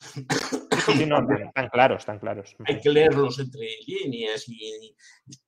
[0.00, 2.56] Sí, no, están claros, están claros.
[2.64, 4.96] Hay que leerlos entre líneas y,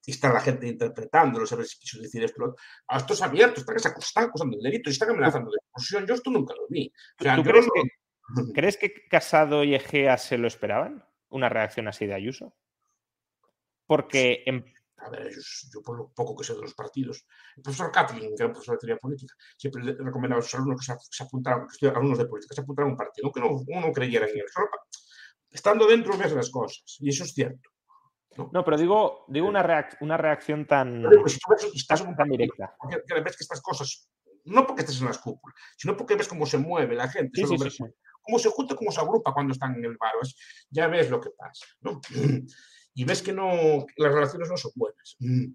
[0.06, 2.54] está la gente interpretándolos, a ver si quiso decir esto.
[2.86, 6.06] Ah, esto es abierto, están, están acusando el delito y están amenazando de expulsión.
[6.06, 6.92] Yo esto nunca lo vi.
[7.16, 11.04] ¿Tú crees, que, ¿Crees que Casado y Egea se lo esperaban?
[11.28, 12.54] ¿Una reacción así de Ayuso?
[13.86, 14.64] Porque en,
[15.04, 15.32] a ver,
[15.72, 17.26] yo, por lo poco que sé de los partidos,
[17.56, 20.54] el profesor Kathleen, que era un profesor de teoría política, siempre le recomendaba a sus
[20.54, 23.78] alumnos que se, apuntaran, que alumnos de política, se apuntaran a un partido, aunque no,
[23.78, 24.44] uno creyera en él.
[24.52, 24.68] Solo
[25.50, 27.70] estando dentro ves las cosas, y eso es cierto.
[28.50, 31.38] No, pero digo, digo una, una reacción tan, tú ves,
[31.74, 32.74] estás tan directa.
[32.78, 34.08] Porque ves que estas cosas,
[34.44, 37.42] no porque estés en las cúpulas, sino porque ves cómo se mueve la gente,
[38.22, 40.12] cómo se junta, cómo se agrupa cuando están en el bar,
[40.70, 41.66] ya ves lo que pasa.
[41.80, 42.00] ¿no?
[42.94, 45.16] y ves que no, las relaciones no son buenas.
[45.20, 45.46] Mm.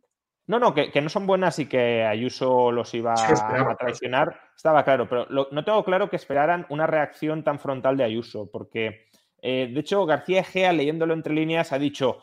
[0.48, 5.10] No, no, que, no son buenas y que Ayuso los iba a traicionar, estaba claro,
[5.10, 9.08] pero no tengo claro que esperaran una reacción tan frontal de Ayuso, porque
[9.42, 12.20] eh, de hecho García Egea, leyéndolo entre líneas, ha dicho,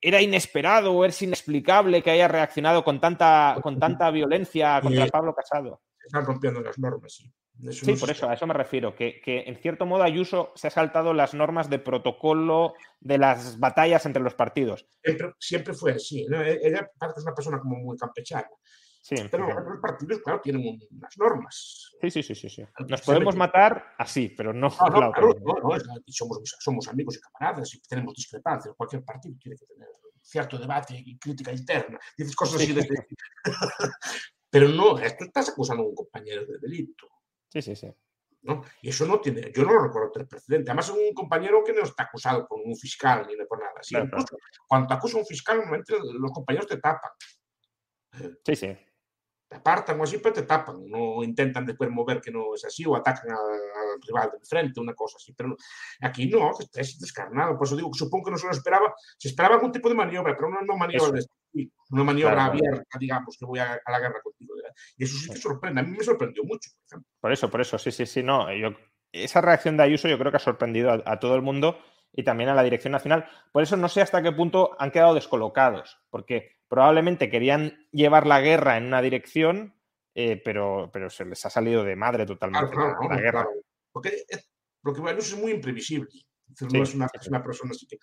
[0.00, 5.32] era inesperado o es inexplicable que haya reaccionado con tanta, con tanta violencia contra Pablo
[5.32, 5.80] Casado.
[6.04, 7.32] Están rompiendo las normas, sí
[7.70, 11.14] sí, por eso, a eso me refiero, que, en cierto modo Ayuso se ha saltado
[11.14, 14.86] las normas de protocolo de las batallas entre los partidos.
[15.38, 18.48] Siempre, fue así, e, Ella parece una persona como muy campechana.
[19.02, 21.90] Sí, pero los partidos, claro, tienen unas normas.
[22.00, 22.62] Sí, sí, sí, sí.
[22.88, 24.68] Nos podemos matar así, pero no.
[24.68, 25.76] No, no, claro, no,
[26.06, 28.76] somos, somos amigos y camaradas y tenemos discrepancias.
[28.76, 29.88] Cualquier partido tiene que tener
[30.22, 31.98] cierto debate y crítica interna.
[32.16, 32.88] Dices cosas así de...
[34.50, 37.08] pero no, tú estás acusando a un compañero de delito.
[37.52, 37.92] Sí, sí, sí.
[38.42, 38.64] ¿no?
[38.80, 40.70] Y eso no tiene, yo no lo recuerdo tener precedente.
[40.70, 43.82] Además, es un compañero que no está acusado por un fiscal ni por nada.
[43.82, 43.94] ¿sí?
[44.66, 47.10] Cuando te acusa un fiscal, normalmente los compañeros te tapan.
[48.44, 48.76] Sí, sí
[49.52, 52.86] te apartan o así, pero te tapan, no intentan después mover que no es así
[52.86, 55.34] o atacan al, rival de frente, una cosa así.
[55.34, 55.54] Pero
[56.00, 57.56] aquí no, es descarnado.
[57.56, 58.94] Por eso digo que supongo que no se lo esperaba.
[59.18, 61.20] Se esperaba algún tipo de maniobra, pero no, no maniobra
[61.52, 64.51] de una maniobra abierta, digamos, que voy a, la guerra contigo.
[64.96, 65.80] Y eso sí te sorprende.
[65.80, 67.10] A mí me sorprendió mucho, por ejemplo.
[67.20, 68.52] Por eso, por eso, sí, sí, sí, no.
[68.54, 68.70] Yo,
[69.12, 71.78] esa reacción de Ayuso yo creo que ha sorprendido a todo el mundo
[72.12, 73.28] y también a la Dirección Nacional.
[73.52, 78.40] Por eso no sé hasta qué punto han quedado descolocados, porque probablemente querían llevar la
[78.40, 79.74] guerra en una dirección,
[80.14, 83.46] eh, pero, pero se les ha salido de madre totalmente la, guerra.
[83.90, 84.24] Porque,
[84.82, 86.08] lo que es muy imprevisible.
[86.70, 87.08] No es una,
[87.42, 87.98] persona así que,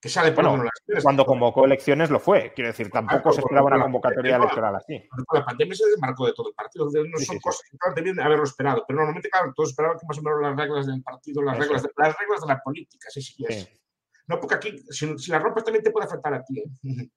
[0.00, 2.52] que sale por bueno, las Cuando convocó elecciones lo fue.
[2.54, 5.06] Quiero decir, tampoco se esperaba una convocatoria electoral así.
[5.34, 6.86] La pandemia se desmarcó de todo el partido.
[6.86, 8.82] No son cosas que debían haberlo esperado.
[8.88, 11.82] Pero normalmente, claro, todos esperaban que más o menos las reglas del partido, las, reglas
[11.82, 13.44] de, las reglas de la política, sí, sí,
[14.26, 16.60] No, porque aquí, si, si la ropa también te puede afectar a ti.
[16.60, 16.70] ¿eh?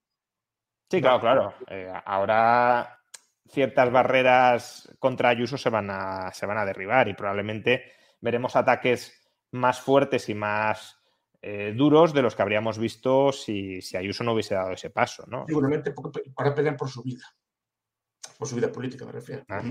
[0.91, 1.53] Sí, claro, claro.
[1.69, 2.99] Eh, ahora
[3.47, 9.19] ciertas barreras contra Ayuso se van, a, se van a derribar y probablemente veremos ataques
[9.51, 11.02] más fuertes y más
[11.45, 15.45] eh, duros de los que habríamos visto si, Ayuso no hubiese dado ese paso, ¿no?
[15.45, 15.93] Seguramente
[16.33, 17.25] para pelear por su vida.
[18.37, 19.43] Por su vida política, me refiero.
[19.49, 19.61] Ah,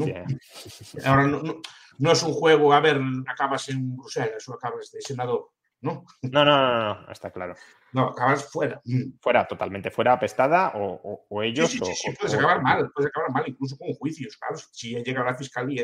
[1.07, 1.27] ahora
[1.99, 5.49] no, es un juego, a ver, acabas en Bruselas o acabas de senador.
[5.81, 6.05] ¿no?
[6.21, 7.55] No, no, no, no, está claro.
[7.93, 8.81] No, acabas fuera.
[8.85, 9.19] Mm.
[9.19, 11.71] Fuera, totalmente fuera, apestada, o, o, ellos.
[11.71, 14.59] Sí, sí, sí, puedes acabar mal, puedes acabar mal, incluso con juicios, claro.
[14.73, 15.83] Si llega a la fiscalía,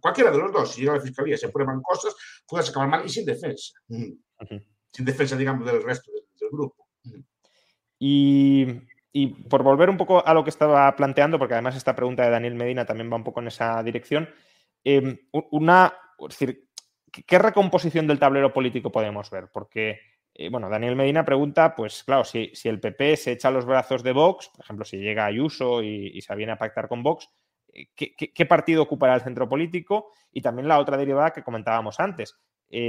[0.00, 2.16] cualquiera de los dos, si llega a la fiscalía, se prueban cosas,
[2.48, 3.74] puedes acabar mal y sin defensa.
[3.88, 4.12] Mm.
[4.96, 6.86] Sin defensa, digamos, del resto del, grupo.
[7.98, 8.66] Y,
[9.12, 12.30] y, por volver un poco a lo que estaba planteando, porque además esta pregunta de
[12.30, 14.26] Daniel Medina también va un poco en esa dirección,
[14.88, 15.18] eh,
[15.50, 16.68] una, es decir,
[17.26, 19.48] ¿qué recomposición del tablero político podemos ver?
[19.52, 19.98] Porque,
[20.32, 24.12] eh, bueno, Daniel Medina pregunta, pues claro, si, el PP se echa los brazos de
[24.12, 27.28] Vox, por ejemplo, si llega Ayuso y, se viene a pactar con Vox,
[27.72, 30.12] eh, ¿qué, partido ocupará el centro político?
[30.30, 32.38] Y también la otra derivada que comentábamos antes.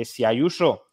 [0.04, 0.87] Si Ayuso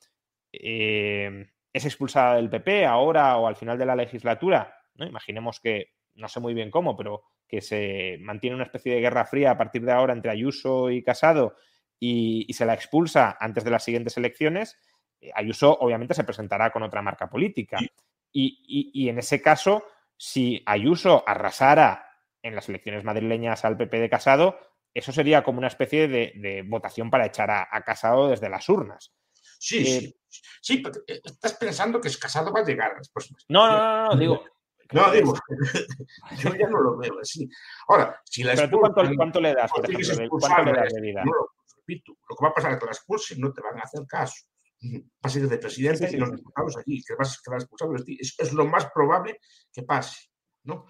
[0.61, 5.07] es expulsada del PP ahora o al final de la legislatura, ¿no?
[5.07, 9.27] imaginemos que, no sé muy bien cómo, pero que se mantiene una especie de guerra
[9.27, 11.57] fría a partir de ahora entre Ayuso y Casado
[11.99, 14.79] y, se la expulsa antes de las siguientes elecciones,
[15.21, 17.79] eh, Ayuso obviamente se presentará con otra marca política.
[18.37, 19.85] Y, en ese caso,
[20.17, 22.09] si Ayuso arrasara
[22.43, 24.59] en las elecciones madrileñas al PP de Casado,
[24.93, 29.15] eso sería como una especie de, votación para echar a, Casado desde las urnas.
[29.59, 30.43] Sí, eh, sí.
[30.61, 33.11] Sí, eh, estás pensando que Casado va a llegar a las
[33.49, 34.45] No, no, no, no, digo.
[34.93, 35.35] No, digo,
[36.43, 37.49] yo ya no lo veo así.
[37.89, 38.81] Ahora, si la Pero tú
[39.17, 40.29] cuánto, le das, por ejemplo?
[40.29, 41.25] ¿Cuánto le das de vida?
[41.77, 44.07] repito, lo que va a pasar es que la expulsen no te van a hacer
[44.07, 44.45] caso.
[44.83, 48.35] Va a ser de presidente y los diputados allí, que vas a quedar expulsado Es,
[48.39, 49.41] es, lo más probable
[49.73, 50.29] que pase,
[50.65, 50.87] ¿no?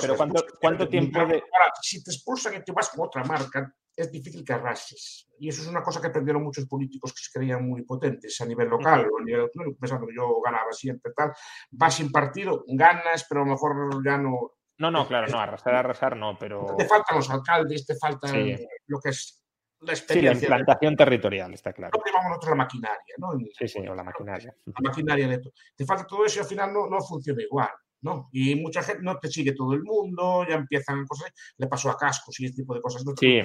[0.00, 1.34] Pero ¿cuánto, cuánto tiempo de...?
[1.52, 5.28] Ahora, si te expulsan y te vas con otra marca, es difícil que arrases.
[5.38, 8.46] Y eso es una cosa que aprendieron muchos políticos que se creían muy potentes a
[8.46, 11.32] nivel local o a nivel autonómico, pensando que yo ganaba siempre, tal.
[11.70, 14.52] Vas sin partido, ganas, pero a lo mejor ya no...
[14.78, 16.74] No, no, claro, no, arrasar, arrasar no, pero...
[16.76, 18.56] Te faltan los alcaldes, te falta Sí.
[18.86, 19.44] lo que es
[19.80, 20.46] la Sí, la experiencia.
[20.46, 21.92] implantación territorial, está claro.
[21.98, 23.28] No llamamos nosotros la maquinaria, ¿no?
[23.58, 24.54] Sí, sí, o la maquinaria.
[24.66, 25.52] la maquinaria de todo.
[25.76, 27.70] Te falta todo eso y al final no, no funciona igual,
[28.02, 28.28] ¿no?
[28.32, 31.96] Y mucha gente no te sigue todo el mundo, ya empiezan cosas, le pasó a
[31.96, 33.04] Cascos y ese tipo de cosas.
[33.04, 33.12] ¿no?
[33.18, 33.40] Sí,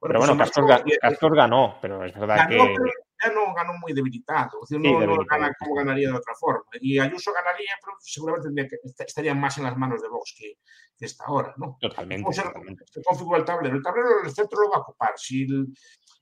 [0.00, 2.74] Pero bueno, pues, Castor, ga- Castor ganó, pero es verdad ganó, que...
[2.76, 6.34] pero ya no ganó muy debilitado, Sí, no, no debilitado, gana como ganaría de otra
[6.38, 6.64] forma.
[6.80, 10.54] Y Ayuso ganaría, pero seguramente tendría que, estaría más en las manos de Vox que,
[10.96, 11.76] que está ahora, ¿no?
[11.80, 12.84] Totalmente, ¿Cómo se, totalmente.
[12.90, 13.76] se configura el tablero?
[13.76, 15.12] El tablero del centro lo va a ocupar.
[15.16, 15.66] Si el,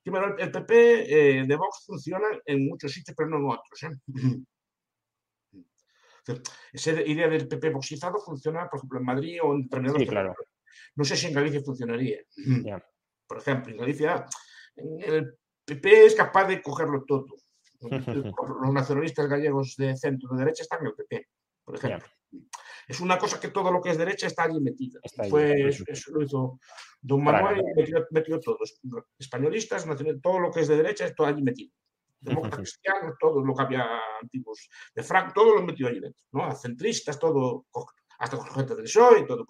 [0.02, 3.82] primero, el PP eh, de Vox funciona en muchos sitios, pero no en otros.
[3.84, 4.40] ¿eh?
[6.72, 10.34] Esa idea del PP boxizado funciona, por ejemplo, en Madrid o en determinados Sí, claro.
[10.96, 12.18] No sé si en Galicia funcionaría.
[12.64, 12.84] Ya.
[13.26, 14.26] Por ejemplo, en Galicia
[14.76, 17.26] el PP es capaz de cogerlo todo.
[18.62, 21.28] Los nacionalistas gallegos de centro de derecha están en el PP,
[21.64, 22.08] por ejemplo.
[22.86, 24.98] Es una cosa que todo lo que es derecha está allí metido.
[25.02, 26.58] Está Fue, eso, lo hizo
[27.00, 27.22] Don.
[27.22, 28.80] Manuel, metió, metió todos.
[29.18, 29.86] Españolistas,
[30.22, 31.72] todo lo que es de derecha, es todo allí metido.
[32.20, 33.86] Demócratas cristianos, todo lo que había
[34.20, 36.22] antiguos de Frank, todo lo metió allí dentro.
[36.32, 36.44] ¿no?
[36.44, 37.66] A centristas, todo,
[38.18, 39.44] hasta con gente del PSOE, todo,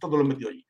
[0.00, 0.66] todo lo metió allí.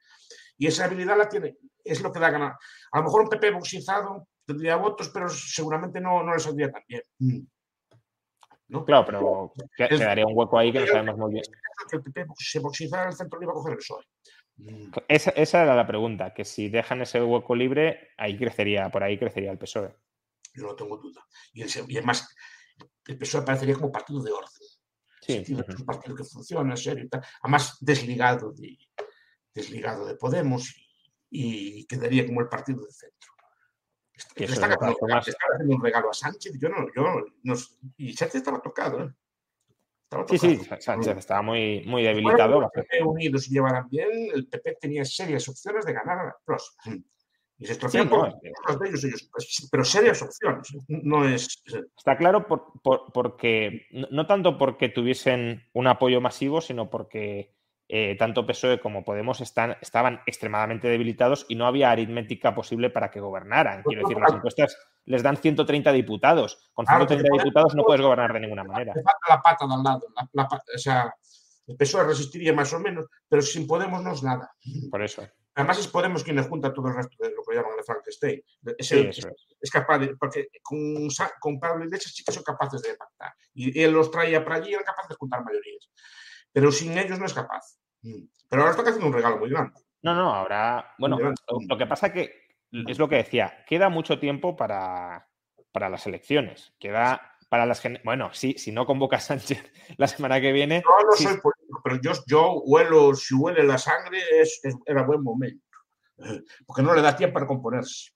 [0.59, 2.57] Y esa habilidad la tiene, es lo que da ganar.
[2.93, 6.83] A lo mejor un PP boxizado tendría votos, pero seguramente no, no le saldría tan
[6.87, 7.03] bien.
[8.69, 8.85] ¿no?
[8.85, 11.45] Claro, pero El- quedaría un hueco ahí que no sabemos muy bien.
[11.91, 14.05] que el PP se boxizara el centro iba a coger el PSOE.
[15.09, 19.19] Esa, esa era la pregunta, que si dejan ese hueco libre, ahí crecería, por ahí
[19.19, 19.95] crecería el PSOE.
[20.55, 21.25] Yo no tengo duda.
[21.53, 22.29] Y, el- y además,
[23.07, 24.51] el PSOE parecería como partido de orden.
[25.21, 25.35] Sí.
[25.37, 27.25] es un partido que funciona, serio y tal.
[27.43, 28.77] Además, desligado de,
[29.55, 30.75] desligado de Podemos
[31.31, 33.31] y, y quedaría como el partido de centro.
[34.35, 36.53] Que Le todas haciendo, un regalo a Sánchez.
[36.59, 37.65] Yo no, yo no,
[37.97, 39.13] y Sánchez estaba tocado, ¿eh?
[40.05, 40.61] Estaba Sí, sí.
[40.81, 42.63] Sánchez estaba muy, muy Bueno, debilitado.
[42.63, 46.37] el PP unidos y llevaran bien, el PP tenía serias opciones de ganar a la
[46.45, 46.77] PROS.
[47.63, 50.23] Y se estropean Sí, no, por es que- los de ellos, ellos, pues, pero serias
[50.23, 50.69] opciones.
[50.89, 51.63] No es.
[51.97, 57.55] Está claro por- por- porque, no, tanto porque tuviesen un apoyo masivo, sino porque
[57.95, 63.11] eh, tanto PSOE como Podemos están, estaban extremadamente debilitados y no había aritmética posible para
[63.11, 63.83] que gobernaran.
[63.83, 66.71] Quiero decir, las encuestas les dan 130 diputados.
[66.73, 68.95] Con Claro, 130 porque diputados no puedes gobernar de ninguna manera.
[68.97, 70.01] Le falta la pata de al lado.
[70.17, 71.15] La, la pa- o sea,
[71.67, 74.51] el PSOE resistiría más o menos, pero sin Podemos no es nada.
[74.91, 75.23] Por eso.
[75.55, 78.43] Además es Podemos quien le junta todo el resto de lo que llaman el Frankenstein.
[78.79, 79.27] Es, Sí, es.
[79.61, 81.09] es capaz de, porque con,
[81.41, 83.33] con Pablo Iglesias sí que son capaces de pactar.
[83.55, 85.91] Y él los traía para allí y era capaz de juntar mayorías.
[86.53, 87.79] Pero sin ellos no es capaz.
[88.03, 89.81] Pero ahora está haciendo un regalo muy grande.
[90.03, 90.95] No, no, ahora.
[90.99, 91.19] Bueno,
[91.69, 92.43] lo que pasa que
[92.73, 95.29] es lo que decía, queda mucho tiempo para,
[95.71, 96.75] para las elecciones.
[96.79, 97.83] Queda para las.
[98.03, 99.63] Bueno, sí, si no convoca a Sánchez
[99.99, 100.83] la semana que viene.
[100.83, 104.75] Yo no sí, soy político, pero yo, yo huelo, si huele la sangre, es, es-
[104.87, 105.63] era buen momento.
[106.67, 108.11] Porque no le da tiempo para componerse.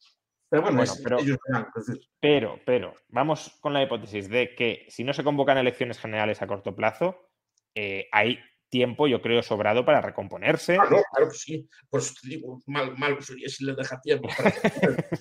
[0.49, 1.37] Pero bueno, Bueno, es- pero- ellos
[1.75, 6.41] decir, Pero, pero, vamos con la hipótesis de que si no se convocan elecciones generales
[6.41, 7.29] a corto plazo,
[7.75, 8.39] eh, hay
[8.71, 10.79] tiempo, yo creo, sobrado para recomponerse.
[10.81, 11.69] Ah, no, claro que sí.
[11.91, 14.29] Pues digo, mal, mal sería si le deja tiempo.
[14.35, 14.51] para.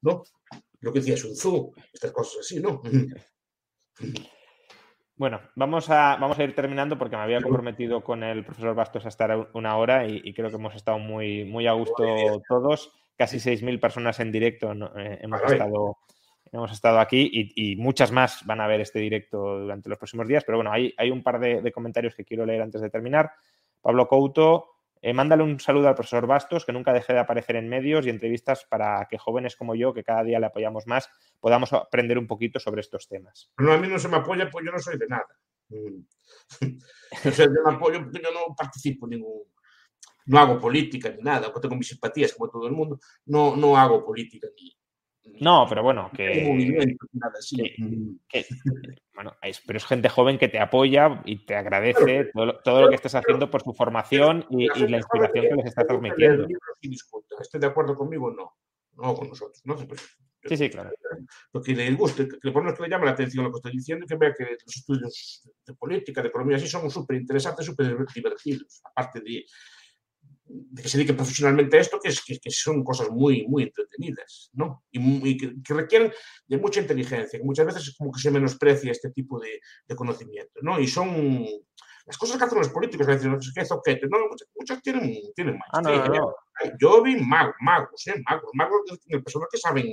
[0.00, 0.22] ¿No?
[0.80, 2.80] Lo que decía Sun Tzu, estas cosas así, ¿no?
[5.16, 9.04] Bueno, vamos a, vamos a ir terminando porque me había comprometido con el profesor Bastos
[9.04, 12.02] a estar una hora y, y creo que hemos estado muy, muy a gusto
[12.48, 12.90] todos.
[13.18, 14.72] Casi 6.000 personas en directo.
[14.72, 15.98] Eh, hemos, estado,
[16.50, 20.26] hemos estado aquí y, y muchas más van a ver este directo durante los próximos
[20.26, 20.42] días.
[20.44, 23.30] Pero bueno, hay, hay un par de, de comentarios que quiero leer antes de terminar.
[23.82, 27.68] Pablo Couto, eh, mándale un saludo al profesor Bastos, que nunca deje de aparecer en
[27.68, 31.08] medios y entrevistas para que jóvenes como yo, que cada día le apoyamos más,
[31.40, 33.50] podamos aprender un poquito sobre estos temas.
[33.58, 35.28] No, a mí no se me apoya, pues yo no soy de nada.
[35.68, 36.02] Mm.
[37.26, 39.42] O sea, yo no apoyo porque yo no participo en ningún.
[40.26, 44.04] No hago política ni nada, tengo mis simpatías como todo el mundo, no, no hago
[44.04, 44.79] política ni.
[45.40, 46.44] No, pero bueno, que,
[47.12, 47.34] nada
[49.14, 52.82] bueno, es- pero es gente joven que te apoya y te agradece todo, lo- todo
[52.82, 56.46] lo que estás haciendo por su formación y, y la inspiración que les estás transmitiendo.
[57.40, 58.30] ¿Esté de acuerdo conmigo?
[58.30, 58.52] No.
[58.96, 59.60] No con nosotros.
[59.64, 59.76] ¿no?
[59.76, 60.00] Pues,
[60.42, 60.90] Sí, sí, claro.
[61.52, 63.58] lo que le guste, que, que por lo que le llame la atención lo que
[63.58, 67.66] estoy diciendo que vea que los estudios de política, de economía, sí son súper interesantes,
[67.66, 69.44] súper divertidos, aparte de,
[70.52, 73.62] de que se dediquen profesionalmente a esto, que, es, que, que son cosas muy, muy
[73.64, 74.84] entretenidas, ¿no?
[74.90, 76.12] Y, muy- que, que requieren
[76.46, 80.58] de mucha inteligencia, que muchas veces como que se menosprecia este tipo de, de conocimiento,
[80.62, 80.80] ¿no?
[80.80, 81.46] Y son,
[82.06, 85.58] las cosas que hacen los políticos, es decir, que zoquete, no, muchas, muchas tienen, tienen
[85.72, 86.08] Ah, maestría.
[86.08, 86.34] no, no, no.
[86.64, 86.72] ¿eh?
[86.80, 88.20] Yo vi magos, magos, ¿eh?
[88.28, 89.86] magos, magos de personas que saben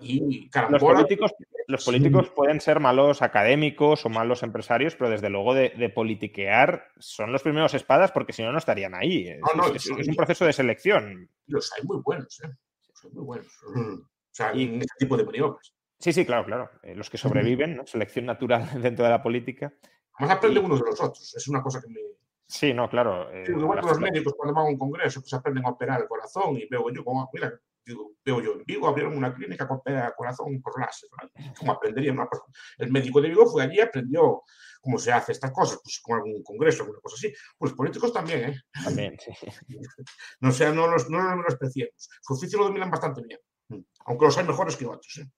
[0.00, 1.32] y Los políticos,
[1.68, 6.88] los políticos pueden ser malos académicos o malos empresarios, pero desde luego de, de politiquear
[6.98, 9.28] son los primeros espadas porque si no, no estarían ahí.
[9.28, 9.94] Es, No, no, es- sí.
[9.96, 11.30] es un proceso de selección.
[11.46, 12.48] Los hay muy buenos, ¿eh?
[12.88, 13.46] Los hay muy buenos.
[13.64, 15.72] O sea, Y- en este tipo de maniobras.
[15.98, 16.70] Sí, sí, claro, claro.
[16.82, 17.86] Eh, los que sobreviven, ¿no?
[17.86, 19.72] selección natural dentro de la política.
[20.14, 21.34] Además aprenden Y- unos de los otros.
[21.36, 22.00] Es una cosa que me...
[22.48, 23.30] Sí, no, claro.
[23.32, 25.70] eh, Digo, igual que los médicos cuando van a un congreso que se aprenden a
[25.70, 27.52] operar el corazón y veo yo como, mira,
[27.86, 31.08] digo, veo yo en Vigo abrieron una clínica el corazón por láser.
[31.22, 31.54] ¿no?
[31.58, 32.42] ¿Cómo aprendería una cosa?
[32.78, 34.42] El médico de Vigo fue allí y aprendió
[34.80, 37.32] cómo se hace estas cosas, pues con algún congreso, alguna cosa así.
[37.56, 38.60] Pues políticos también, ¿eh?
[38.84, 39.30] También, sí.
[40.40, 42.08] No, sea, no los, no los menospreciemos.
[42.22, 45.18] Su oficio lo dominan bastante bien, mm, aunque los hay mejores que otros.
[45.18, 45.30] ¿eh?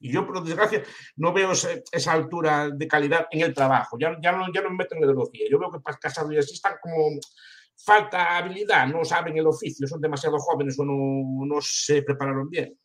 [0.00, 0.82] Y yo, por desgracia,
[1.16, 3.96] no veo ese- esa altura de calidad en el trabajo.
[4.00, 5.46] Ya, ya, no, ya no me meto en la ideología.
[5.48, 7.20] Yo veo que para Casado y así están como
[7.76, 12.78] falta habilidad, no saben el oficio, son demasiado jóvenes o no, no se prepararon bien.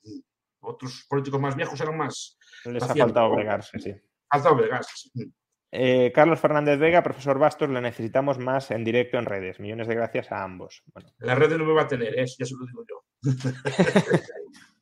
[0.59, 3.93] Otros políticos más viejos eran más Les ha faltado bregarse, sí.
[4.29, 5.09] falta obligarse.
[5.13, 5.23] Mm.
[5.71, 9.59] Eh, Carlos Fernández Vega, profesor Bastos, le necesitamos más en directo en redes.
[9.59, 10.81] Millones de gracias a ambos.
[10.93, 12.25] Bueno, En las redes no me va a tener, ¿eh?
[12.39, 13.03] ya se lo digo yo.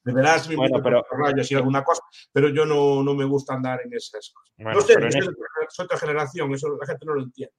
[0.04, 3.56] De verdad, si Bueno, pero- rayos y alguna cosa, pero yo no, no me gusta
[3.56, 4.54] andar en esas cosas.
[4.58, 5.08] bueno, no sé, soy,
[5.68, 7.56] este- otra generación, eso la gente no lo entiende.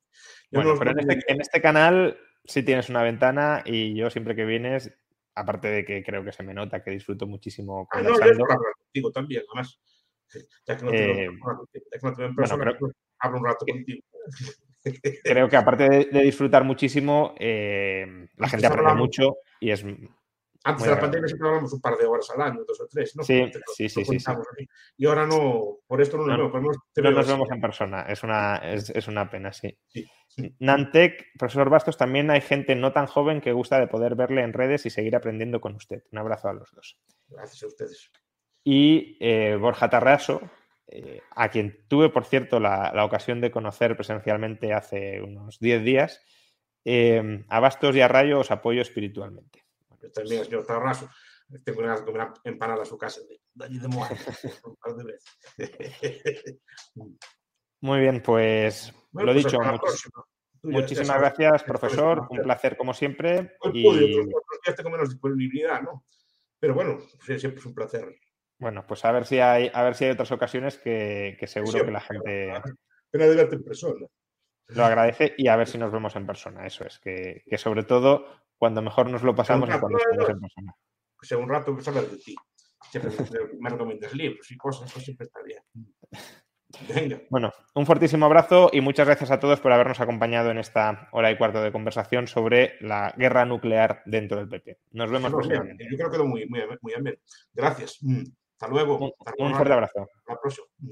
[0.52, 2.16] Yo Bueno, no- pero en este, en este canal
[2.46, 4.92] sí tienes una ventana y yo siempre que vienes,
[5.34, 8.72] aparte de que creo que se me nota que disfruto muchísimo Ah, no, conversando, hablar
[8.84, 9.80] contigo también, además.
[10.28, 12.78] Sí, Ya que no te veo Eh, en persona, no veo en bueno, persona, pero-
[12.78, 14.02] pues, hablo un rato contigo.
[15.22, 19.84] creo que aparte de, de disfrutar muchísimo, eh, la gente aprende mucho y es...
[20.66, 22.86] Antes Muy de la pandemia siempre hablábamos un par de horas al año, dos o
[22.88, 23.22] tres, ¿no?
[23.22, 24.16] Sí, sí, sí, sí.
[24.96, 27.32] Y ahora no, por esto no nos No, vemos, te No veo nos así.
[27.34, 29.78] vemos en persona, es una, es, es una pena, sí.
[29.86, 30.04] Sí.
[30.58, 34.52] Nantec, profesor Bastos, también hay gente no tan joven que gusta de poder verle en
[34.52, 36.02] redes y seguir aprendiendo con usted.
[36.10, 36.98] Un abrazo a los dos.
[37.28, 38.10] Gracias a ustedes.
[38.64, 40.40] Y eh, Borja Tarraso,
[40.88, 45.84] eh, a quien tuve, por cierto, la, la ocasión de conocer presencialmente hace unos 10
[45.84, 46.20] días.
[46.84, 49.64] eh, a Bastos y a Rayo os apoyo espiritualmente.
[50.12, 51.08] También, señor Tarraso,
[51.64, 54.08] tengo ganas de comer empanada a su casa de, de allí de Moa,
[54.64, 56.60] un par de veces.
[57.80, 59.58] Muy bien, pues Bueno, lo pues dicho,
[60.62, 62.26] muchísimas sabes, gracias, profesor.
[62.30, 63.56] Un placer como siempre.
[63.60, 66.04] Hoy Y pude, otros, otros días tengo menos disponibilidad, ¿no?
[66.58, 68.18] Pero bueno, siempre es un placer.
[68.58, 71.84] bueno, pues a ver si hay, a ver si hay otras ocasiones que, que seguro
[71.84, 72.52] que la gente
[73.10, 74.06] Pena de verte en persona.
[74.68, 76.66] lo agradece y a ver si nos vemos en persona.
[76.66, 78.26] Eso es, que, que sobre todo
[78.58, 80.74] cuando mejor nos lo pasamos es cuando estamos en persona.
[81.20, 82.34] Que sea un rato que saber de ti.
[82.90, 83.10] Siempre
[83.60, 85.60] me- recomiendas libros y cosas, eso siempre está bien.
[86.94, 91.08] Venga, Bueno, un fortísimo abrazo y muchas gracias a todos por habernos acompañado en esta
[91.12, 94.80] hora y cuarto de conversación sobre la guerra nuclear dentro del PP.
[94.92, 95.84] Nos vemos no, bien, próximamente.
[95.90, 97.16] yo creo que quedó muy, muy, muy ameno.
[97.54, 97.98] Gracias.
[98.02, 98.24] Mm.
[98.58, 98.98] Hasta luego.
[98.98, 99.56] Un, Hasta un luego.
[99.56, 100.00] fuerte abrazo.
[100.02, 100.66] Hasta la próxima.
[100.78, 100.90] Mm.